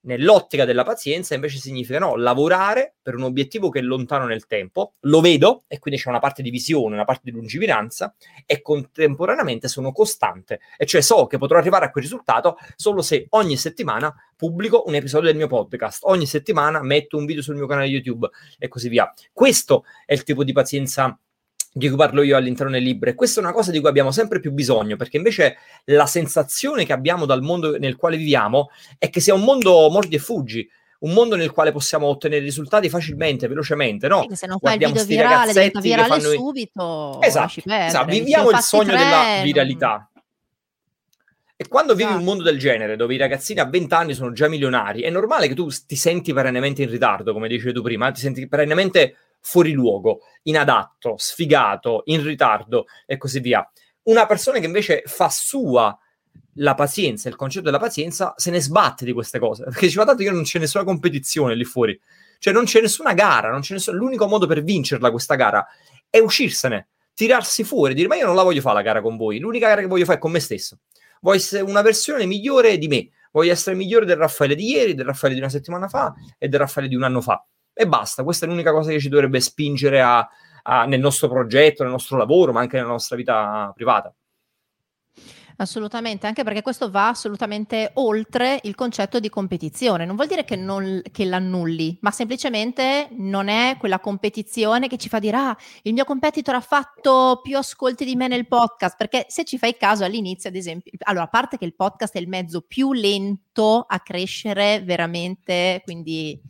[0.01, 4.95] Nell'ottica della pazienza invece significa no, lavorare per un obiettivo che è lontano nel tempo,
[5.01, 8.15] lo vedo e quindi c'è una parte di visione, una parte di lungimiranza
[8.47, 13.27] e contemporaneamente sono costante e cioè so che potrò arrivare a quel risultato solo se
[13.31, 17.67] ogni settimana pubblico un episodio del mio podcast, ogni settimana metto un video sul mio
[17.67, 19.13] canale YouTube e così via.
[19.33, 21.19] Questo è il tipo di pazienza
[21.73, 23.11] di cui parlo io all'interno del libro.
[23.11, 26.85] E questa è una cosa di cui abbiamo sempre più bisogno, perché invece la sensazione
[26.85, 30.69] che abbiamo dal mondo nel quale viviamo è che sia un mondo mordi e fuggi.
[31.01, 34.27] Un mondo nel quale possiamo ottenere risultati facilmente, velocemente, no?
[34.29, 36.31] Sì, se non fai il video virale, diventa virale fanno...
[36.31, 37.21] subito.
[37.23, 38.11] Esatto, esatto.
[38.11, 40.11] viviamo il sogno tre, della viralità.
[41.55, 42.25] E quando vivi un esatto.
[42.25, 45.55] mondo del genere, dove i ragazzini a 20 anni sono già milionari, è normale che
[45.55, 50.21] tu ti senti perennemente in ritardo, come dicevi tu prima, ti senti perennemente fuori luogo,
[50.43, 53.69] inadatto, sfigato, in ritardo e così via.
[54.05, 55.97] Una persona che invece fa sua
[56.61, 60.23] la pazienza, il concetto della pazienza, se ne sbatte di queste cose, perché diceva tanto
[60.23, 61.99] che non c'è nessuna competizione lì fuori,
[62.39, 63.95] cioè non c'è nessuna gara, c'è nessun...
[63.95, 65.67] l'unico modo per vincerla questa gara
[66.11, 69.39] è uscirsene, tirarsi fuori, dire ma io non la voglio fare la gara con voi,
[69.39, 70.79] l'unica gara che voglio fare è con me stesso,
[71.21, 75.07] voglio essere una versione migliore di me, voglio essere migliore del Raffaele di ieri, del
[75.07, 77.45] Raffaele di una settimana fa e del Raffaele di un anno fa
[77.81, 78.25] e basta.
[78.25, 80.29] Questa è l'unica cosa che ci dovrebbe spingere a,
[80.65, 84.13] a, nel nostro progetto, nel nostro lavoro, ma anche nella nostra vita privata.
[85.59, 90.07] Assolutamente, anche perché questo va assolutamente oltre il concetto di competizione.
[90.07, 95.09] Non vuol dire che, non, che l'annulli, ma semplicemente non è quella competizione che ci
[95.09, 99.27] fa dire ah, il mio competitor ha fatto più ascolti di me nel podcast, perché
[99.29, 102.29] se ci fai caso all'inizio, ad esempio, allora a parte che il podcast è il
[102.29, 106.41] mezzo più lento a crescere veramente, quindi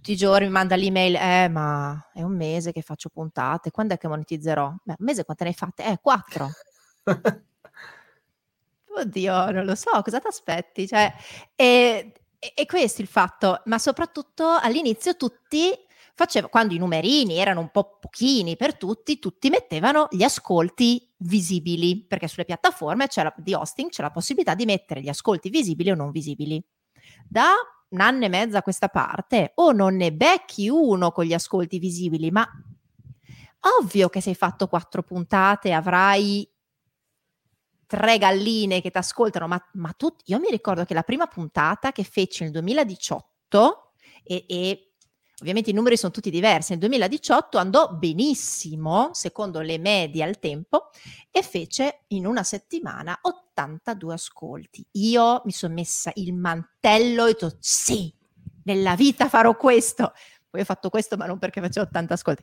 [0.00, 3.92] tutti i giorni mi manda l'email, eh ma è un mese che faccio puntate, quando
[3.92, 4.74] è che monetizzerò?
[4.82, 5.84] Beh, un mese quante ne hai fatte?
[5.84, 6.48] Eh, quattro.
[8.96, 10.88] Oddio, non lo so, cosa ti aspetti?
[10.88, 11.12] Cioè,
[11.54, 15.70] e, e questo il fatto, ma soprattutto all'inizio tutti
[16.14, 22.06] facevano, quando i numerini erano un po' pochini per tutti, tutti mettevano gli ascolti visibili,
[22.06, 26.10] perché sulle piattaforme di hosting c'è la possibilità di mettere gli ascolti visibili o non
[26.10, 26.64] visibili.
[27.28, 27.52] Da
[27.90, 31.78] un anno e mezzo a questa parte, o non ne becchi uno con gli ascolti
[31.78, 32.46] visibili, ma
[33.80, 36.48] ovvio che se hai fatto quattro puntate avrai
[37.86, 41.90] tre galline che ti ascoltano, ma, ma tu, io mi ricordo che la prima puntata
[41.90, 44.89] che feci nel 2018 e, e
[45.40, 50.90] ovviamente i numeri sono tutti diversi, nel 2018 andò benissimo, secondo le medie al tempo,
[51.30, 54.86] e fece in una settimana 82 ascolti.
[54.92, 58.12] Io mi sono messa il mantello e ho detto sì,
[58.64, 60.12] nella vita farò questo.
[60.50, 62.42] Poi ho fatto questo, ma non perché facevo 80 ascolti.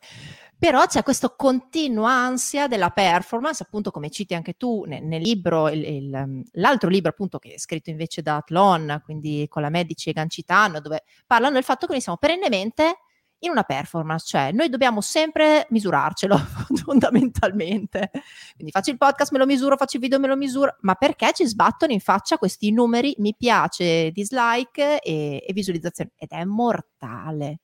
[0.59, 5.69] Però c'è questa continua ansia della performance, appunto come citi anche tu nel, nel libro,
[5.69, 10.09] il, il, l'altro libro appunto che è scritto invece da Atlon, quindi con la Medici
[10.09, 12.97] e Gancitano, dove parlano del fatto che noi siamo perennemente
[13.39, 16.37] in una performance, cioè noi dobbiamo sempre misurarcelo
[16.83, 18.09] fondamentalmente.
[18.55, 21.31] Quindi faccio il podcast, me lo misuro, faccio il video, me lo misuro, ma perché
[21.33, 27.59] ci sbattono in faccia questi numeri mi piace, dislike e, e visualizzazione ed è mortale.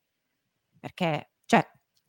[0.79, 1.31] Perché,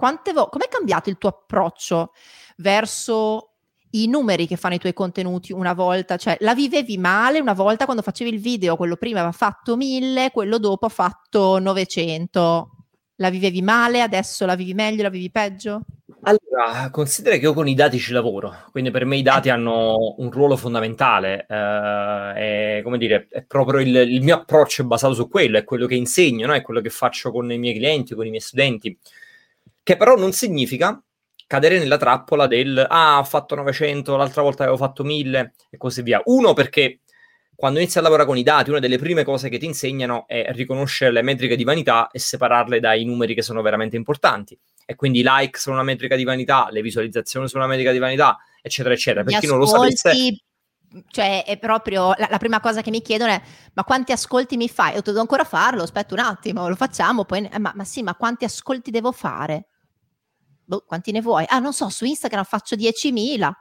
[0.05, 2.13] quante volte, com'è cambiato il tuo approccio
[2.59, 3.53] verso
[3.93, 7.87] i numeri che fanno i tuoi contenuti una volta, cioè la vivevi male una volta
[7.87, 12.71] quando facevi il video, quello prima aveva fatto 1000, quello dopo ha fatto 900
[13.19, 15.83] la vivevi male, adesso la vivi meglio, la vivi peggio?
[16.23, 20.17] Allora, considera che io con i dati ci lavoro, quindi per me i dati hanno
[20.19, 25.15] un ruolo fondamentale, eh, è, come dire, è proprio il, il, mio approccio è basato
[25.15, 26.55] su quello, è quello che insegno, no?
[26.55, 28.99] è quello che faccio con i miei clienti, con i miei studenti,
[29.85, 31.01] che però non significa
[31.47, 36.03] cadere nella trappola del ah, ho fatto 900, l'altra volta avevo fatto 1000 e così
[36.03, 36.21] via.
[36.25, 37.01] Uno perché
[37.55, 40.47] quando inizi a lavorare con i dati, una delle prime cose che ti insegnano è
[40.53, 44.59] riconoscere le metriche di vanità e separarle dai numeri che sono veramente importanti.
[44.87, 47.99] E quindi i like sono una metrica di vanità, le visualizzazioni sono una metrica di
[47.99, 49.23] vanità, eccetera, eccetera.
[49.23, 50.13] Per chi non lo sapesse
[51.09, 54.69] cioè è proprio la, la, prima cosa che mi chiedono è ma quanti ascolti mi
[54.69, 54.95] fai?
[54.95, 58.15] Io devo ancora farlo, aspetta un attimo, lo facciamo, poi eh, ma, ma, sì, ma
[58.15, 59.67] quanti ascolti devo fare?
[60.65, 61.45] Boh, quanti ne vuoi?
[61.49, 63.53] Ah, non so, su Instagram faccio 10.000.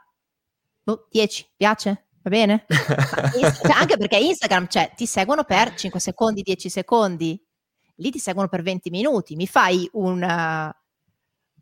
[0.82, 2.06] Boh, 10, piace?
[2.22, 2.64] Va bene?
[2.68, 7.38] cioè, anche perché Instagram, cioè, ti seguono per 5 secondi, 10 secondi,
[7.96, 10.82] lì ti seguono per 20 minuti, mi fai un, uh,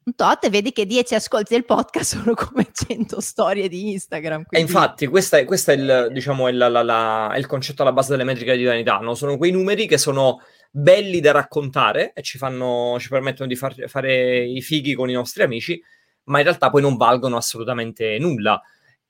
[0.04, 4.44] un tot e vedi che 10 ascolti del podcast sono come 100 storie di Instagram.
[4.44, 4.56] Quindi...
[4.56, 7.92] E infatti, questo è, è, il, diciamo, è, la, la, la, è il concetto alla
[7.92, 9.14] base delle metriche di vanità, no?
[9.14, 10.42] sono quei numeri che sono
[10.74, 15.12] belli da raccontare e ci, fanno, ci permettono di far, fare i fighi con i
[15.12, 15.80] nostri amici,
[16.24, 18.60] ma in realtà poi non valgono assolutamente nulla.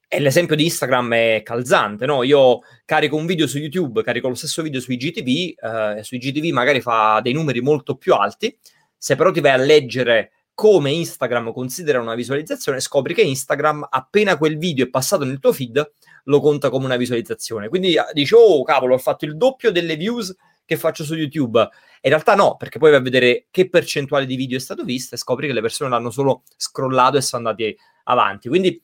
[0.09, 2.23] E l'esempio di Instagram è calzante, no?
[2.25, 6.53] Io carico un video su YouTube, carico lo stesso video sui GTV, eh, sui GTV
[6.53, 8.55] magari fa dei numeri molto più alti,
[8.99, 14.37] se però ti vai a leggere come Instagram considera una visualizzazione, scopri che Instagram, appena
[14.37, 15.93] quel video è passato nel tuo feed,
[16.25, 17.69] lo conta come una visualizzazione.
[17.69, 20.35] Quindi ah, dici, oh cavolo, ho fatto il doppio delle views
[20.65, 21.61] che faccio su YouTube.
[22.05, 25.15] in realtà no, perché poi vai a vedere che percentuale di video è stato visto
[25.15, 28.49] e scopri che le persone l'hanno solo scrollato e sono andati avanti.
[28.49, 28.83] Quindi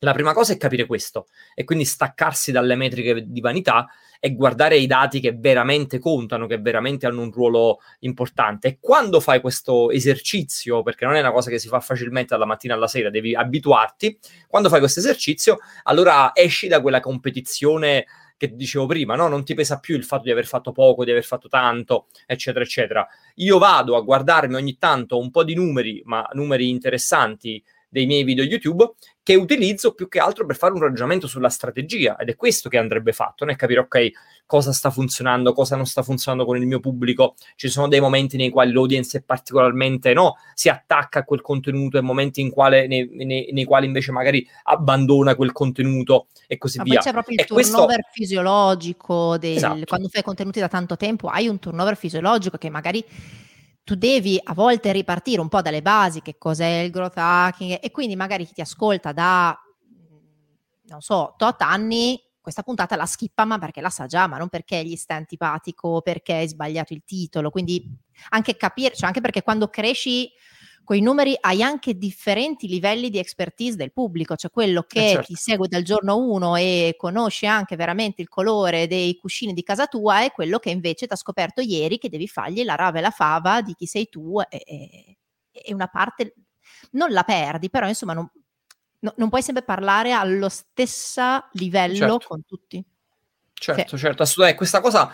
[0.00, 3.86] la prima cosa è capire questo e quindi staccarsi dalle metriche di vanità
[4.20, 8.68] e guardare i dati che veramente contano, che veramente hanno un ruolo importante.
[8.68, 12.46] E quando fai questo esercizio, perché non è una cosa che si fa facilmente dalla
[12.46, 14.18] mattina alla sera, devi abituarti,
[14.48, 18.06] quando fai questo esercizio, allora esci da quella competizione
[18.36, 19.28] che dicevo prima, no?
[19.28, 22.64] non ti pesa più il fatto di aver fatto poco, di aver fatto tanto, eccetera,
[22.64, 23.06] eccetera.
[23.36, 28.24] Io vado a guardarmi ogni tanto un po' di numeri, ma numeri interessanti dei miei
[28.24, 32.36] video YouTube che utilizzo più che altro per fare un ragionamento sulla strategia ed è
[32.36, 34.10] questo che andrebbe fatto, è capire ok
[34.46, 38.36] cosa sta funzionando, cosa non sta funzionando con il mio pubblico, ci sono dei momenti
[38.36, 42.86] nei quali l'audience è particolarmente no, si attacca a quel contenuto e momenti in quale,
[42.86, 46.94] nei, nei, nei, quali invece magari abbandona quel contenuto e così Ma via.
[46.94, 48.10] Poi c'è proprio il e turnover questo...
[48.12, 49.84] fisiologico del, esatto.
[49.84, 53.04] quando fai contenuti da tanto tempo hai un turnover fisiologico che magari
[53.82, 57.90] tu devi a volte ripartire un po' dalle basi, che cos'è il growth hacking, e
[57.92, 59.56] quindi magari chi ti ascolta da,
[60.88, 64.48] non so, tot anni, questa puntata la skippa, ma perché la sa già, ma non
[64.48, 67.50] perché gli sta antipatico, perché hai sbagliato il titolo.
[67.50, 67.92] Quindi
[68.28, 70.30] anche capire, cioè anche perché quando cresci
[70.84, 75.04] con i numeri hai anche differenti livelli di expertise del pubblico, cioè quello eh, che
[75.04, 75.26] eh certo.
[75.26, 79.88] ti segue dal giorno 1 e conosce anche veramente il colore dei cuscini di casa
[79.88, 83.00] tua è quello che invece ti ha scoperto ieri che devi fargli la rava e
[83.00, 85.16] la fava di chi sei tu e, e,
[85.50, 86.34] e una parte
[86.92, 88.30] non la perdi, però insomma non,
[89.06, 92.26] no, non puoi sempre parlare allo stesso livello certo.
[92.26, 92.84] con tutti.
[93.58, 94.02] Certo, sì.
[94.02, 94.58] certo, assolutamente.
[94.58, 95.10] Questa cosa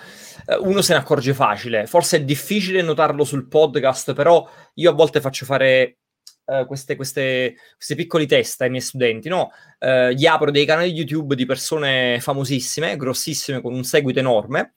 [0.47, 1.87] eh, uno se ne accorge facile.
[1.87, 5.99] Forse è difficile notarlo sul podcast, però io a volte faccio fare
[6.47, 9.51] uh, queste, queste, questi piccoli test ai miei studenti, no?
[9.79, 14.75] Uh, gli apro dei canali YouTube di persone famosissime, grossissime, con un seguito enorme,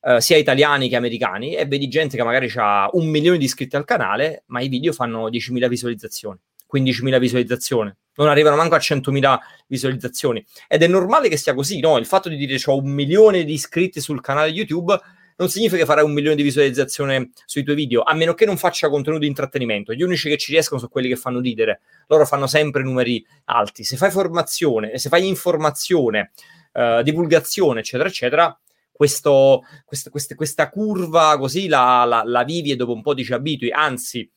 [0.00, 3.76] uh, sia italiani che americani, e vedi gente che magari ha un milione di iscritti
[3.76, 6.38] al canale, ma i video fanno 10.000 visualizzazioni,
[6.74, 10.44] 15.000 visualizzazioni non arrivano manco a 100.000 visualizzazioni.
[10.68, 11.98] Ed è normale che sia così, no?
[11.98, 14.96] Il fatto di dire ho un milione di iscritti sul canale YouTube
[15.36, 18.56] non significa che farai un milione di visualizzazioni sui tuoi video, a meno che non
[18.56, 19.92] faccia contenuti di intrattenimento.
[19.92, 21.80] Gli unici che ci riescono sono quelli che fanno ridere.
[22.06, 23.82] Loro fanno sempre numeri alti.
[23.82, 26.30] Se fai formazione, se fai informazione,
[26.72, 28.58] uh, divulgazione, eccetera, eccetera,
[28.92, 33.24] questo, questa, questa, questa curva così la, la, la, vivi e dopo un po' ti
[33.24, 33.72] ci abitui.
[33.72, 34.30] Anzi,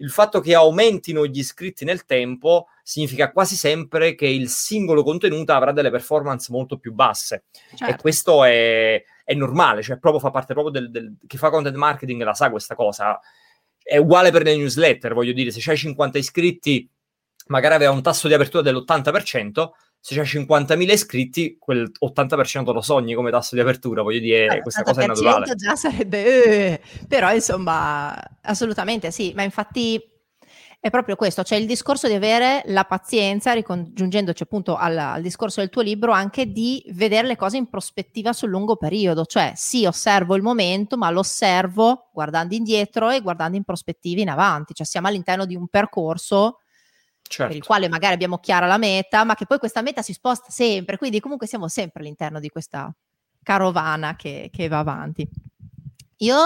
[0.00, 5.52] il fatto che aumentino gli iscritti nel tempo significa quasi sempre che il singolo contenuto
[5.52, 7.44] avrà delle performance molto più basse.
[7.74, 7.84] Certo.
[7.84, 11.16] E questo è, è, normale, cioè proprio fa parte proprio del, del...
[11.26, 13.20] chi fa content marketing la sa questa cosa.
[13.82, 16.88] È uguale per le newsletter, voglio dire, se c'hai 50 iscritti,
[17.48, 19.68] magari aveva un tasso di apertura dell'80%,
[20.00, 24.62] se c'è 50.000 iscritti, quel 80% lo sogni come tasso di apertura, voglio dire, allora,
[24.62, 25.54] questa cosa è naturale.
[25.54, 30.02] già sarebbe, eh, però insomma, assolutamente sì, ma infatti
[30.82, 35.60] è proprio questo, cioè il discorso di avere la pazienza, ricongiungendoci appunto al, al, discorso
[35.60, 39.84] del tuo libro, anche di vedere le cose in prospettiva sul lungo periodo, cioè sì,
[39.84, 44.86] osservo il momento, ma lo osservo guardando indietro e guardando in prospettiva in avanti, cioè
[44.86, 46.59] siamo all'interno di un percorso
[47.30, 47.46] certo.
[47.46, 50.50] per il quale magari abbiamo chiara la meta, ma che poi questa meta si sposta
[50.50, 52.92] sempre, quindi comunque siamo sempre all'interno di questa
[53.42, 55.28] carovana che, che va avanti.
[56.18, 56.36] Io,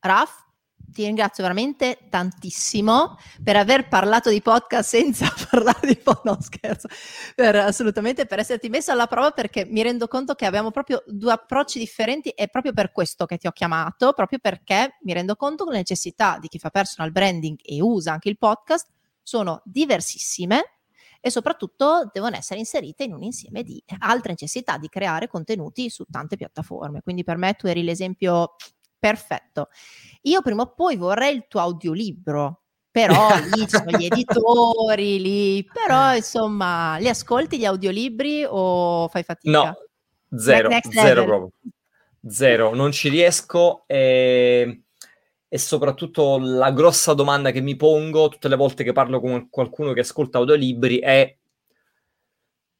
[0.00, 0.48] Raf,
[0.90, 6.88] ti ringrazio veramente tantissimo per aver parlato di podcast senza parlare di podcast, no scherzo,
[7.36, 11.32] per, assolutamente per esserti messo alla prova perché mi rendo conto che abbiamo proprio due
[11.32, 15.64] approcci differenti e proprio per questo che ti ho chiamato, proprio perché mi rendo conto
[15.64, 18.88] che le necessità di chi fa personal branding e usa anche il podcast
[19.22, 20.76] sono diversissime
[21.20, 26.04] e soprattutto devono essere inserite in un insieme di altre necessità di creare contenuti su
[26.10, 27.02] tante piattaforme.
[27.02, 28.54] Quindi per me tu eri l'esempio
[28.98, 29.68] perfetto.
[30.22, 35.64] Io prima o poi vorrei il tuo audiolibro, però lì ci sono gli editori, lì,
[35.64, 39.50] però insomma, li ascolti gli audiolibri o fai fatica?
[39.50, 41.50] No, zero, zero proprio.
[42.26, 44.82] Zero, non ci riesco e
[45.52, 49.92] e soprattutto la grossa domanda che mi pongo tutte le volte che parlo con qualcuno
[49.92, 51.36] che ascolta audiolibri è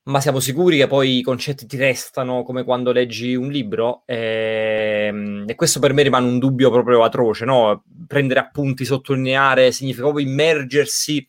[0.05, 4.03] ma siamo sicuri che poi i concetti ti restano come quando leggi un libro?
[4.07, 7.85] E, ehm, e questo per me rimane un dubbio proprio atroce, no?
[8.07, 11.27] Prendere appunti, sottolineare, significa proprio immergersi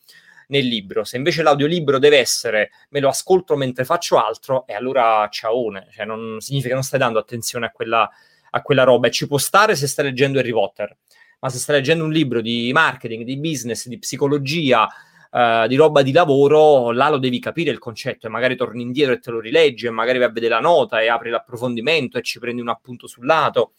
[0.47, 1.03] nel libro.
[1.03, 6.05] Se invece l'audiolibro deve essere me lo ascolto mentre faccio altro, e allora ciaone, cioè
[6.05, 8.09] non, significa che non stai dando attenzione a quella,
[8.51, 9.07] a quella roba.
[9.07, 10.97] E ci può stare se stai leggendo Harry Potter
[11.41, 14.87] ma se stai leggendo un libro di marketing, di business, di psicologia,
[15.31, 19.13] uh, di roba di lavoro, là lo devi capire il concetto e magari torni indietro
[19.13, 22.21] e te lo rileggi e magari vai a vedere la nota e apri l'approfondimento e
[22.21, 23.73] ci prendi un appunto sul lato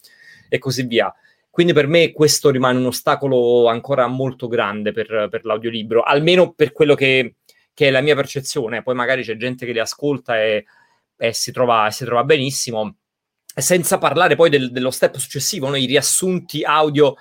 [0.49, 1.13] e così via.
[1.49, 6.71] Quindi per me questo rimane un ostacolo ancora molto grande per, per l'audiolibro, almeno per
[6.71, 7.35] quello che,
[7.73, 8.81] che, è la mia percezione.
[8.81, 10.65] Poi magari c'è gente che li ascolta e,
[11.15, 12.97] e si, trova, si trova benissimo.
[13.55, 15.75] Senza parlare poi del, dello step successivo, no?
[15.75, 17.13] i riassunti audio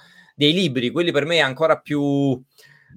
[0.42, 2.40] dei libri, quelli per me è ancora più,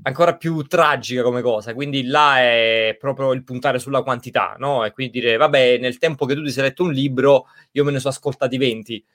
[0.02, 4.84] ancora più tragica come cosa, quindi là è proprio il puntare sulla quantità, no?
[4.84, 7.92] E quindi dire, vabbè, nel tempo che tu ti sei letto un libro, io me
[7.92, 9.06] ne sono ascoltati 20.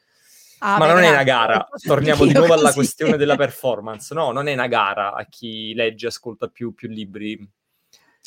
[0.61, 4.31] Ah, Ma beh, non è una gara, torniamo di nuovo alla questione della performance, no?
[4.31, 7.49] Non è una gara a chi legge e ascolta più, più libri.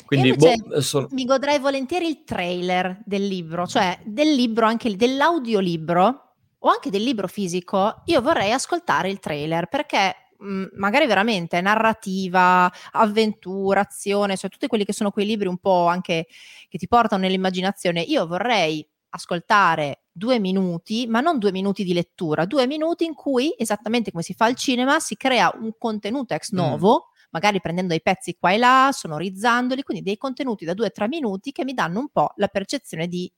[0.04, 1.06] Quindi boh, sono...
[1.12, 6.33] mi godrei volentieri il trailer del libro, cioè del libro, anche dell'audiolibro
[6.64, 12.70] o anche del libro fisico, io vorrei ascoltare il trailer perché mhmm, magari veramente narrativa,
[12.92, 16.26] avventura, azione, cioè tutti quelli che sono quei libri un po' anche
[16.68, 18.00] che ti portano nell'immaginazione.
[18.00, 23.54] Io vorrei ascoltare due minuti, ma non due minuti di lettura, due minuti in cui,
[23.56, 27.08] esattamente come si fa al cinema, si crea un contenuto ex novo.
[27.08, 30.90] Mm magari prendendo dei pezzi qua e là, sonorizzandoli, quindi dei contenuti da due o
[30.92, 33.28] tre minuti che mi danno un po' la percezione di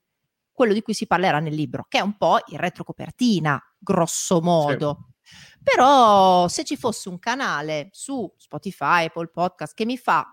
[0.56, 5.10] quello di cui si parlerà nel libro, che è un po' il retrocopertina, grosso modo.
[5.22, 5.34] Sì.
[5.62, 10.26] Però se ci fosse un canale su Spotify, Apple Podcast che mi fa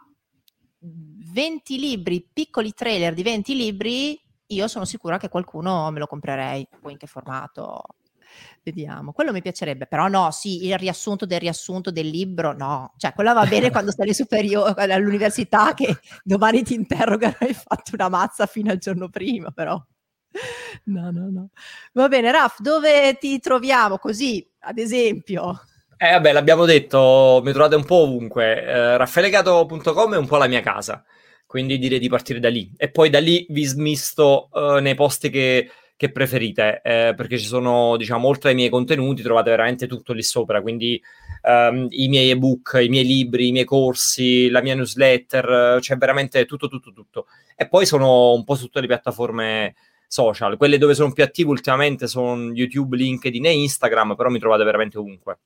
[0.80, 6.68] 20 libri, piccoli trailer di 20 libri, io sono sicura che qualcuno me lo comprerei.
[6.80, 7.82] Poi in che formato?
[8.64, 13.14] Vediamo, quello mi piacerebbe, però no, sì, il riassunto del riassunto del libro, no, cioè
[13.14, 18.10] quello va bene quando stai superiore all'università che domani ti interrogano e hai fatto una
[18.10, 19.84] mazza fino al giorno prima, però.
[20.86, 21.50] No, no, no.
[21.94, 25.62] Va bene, Raf, dove ti troviamo così, ad esempio?
[25.98, 28.62] Eh vabbè, l'abbiamo detto, mi trovate un po' ovunque.
[28.62, 31.04] Eh, raffaelegato.com è un po' la mia casa,
[31.46, 32.70] quindi direi di partire da lì.
[32.76, 37.46] E poi da lì vi smisto eh, nei posti che, che preferite, eh, perché ci
[37.46, 41.02] sono, diciamo, oltre ai miei contenuti, trovate veramente tutto lì sopra, quindi
[41.44, 46.46] um, i miei ebook, i miei libri, i miei corsi, la mia newsletter, c'è veramente
[46.46, 47.28] tutto, tutto, tutto.
[47.56, 49.76] E poi sono un po' su tutte le piattaforme
[50.14, 50.58] social.
[50.58, 55.00] Quelle dove sono più attivo ultimamente sono YouTube, LinkedIn e Instagram, però mi trovate veramente
[55.00, 55.40] ovunque.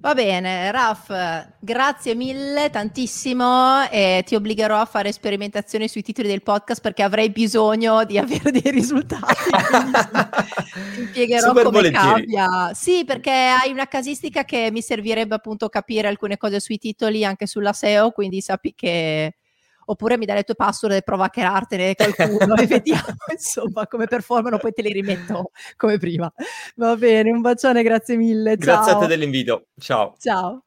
[0.00, 6.42] Va bene, Raf, grazie mille, tantissimo e ti obbligherò a fare sperimentazioni sui titoli del
[6.42, 9.24] podcast perché avrei bisogno di avere dei risultati.
[10.94, 12.70] ti impiegherò Super come cambia.
[12.74, 17.46] Sì, perché hai una casistica che mi servirebbe appunto capire alcune cose sui titoli anche
[17.46, 19.34] sulla SEO, quindi sappi che
[19.90, 24.06] oppure mi dai le tue password e prova a creartene qualcuno e vediamo insomma come
[24.06, 26.32] performano, poi te li rimetto come prima.
[26.76, 28.56] Va bene, un bacione, grazie mille.
[28.58, 28.74] Ciao.
[28.74, 29.66] Grazie a te dell'invito.
[29.78, 30.14] Ciao.
[30.18, 30.62] Ciao.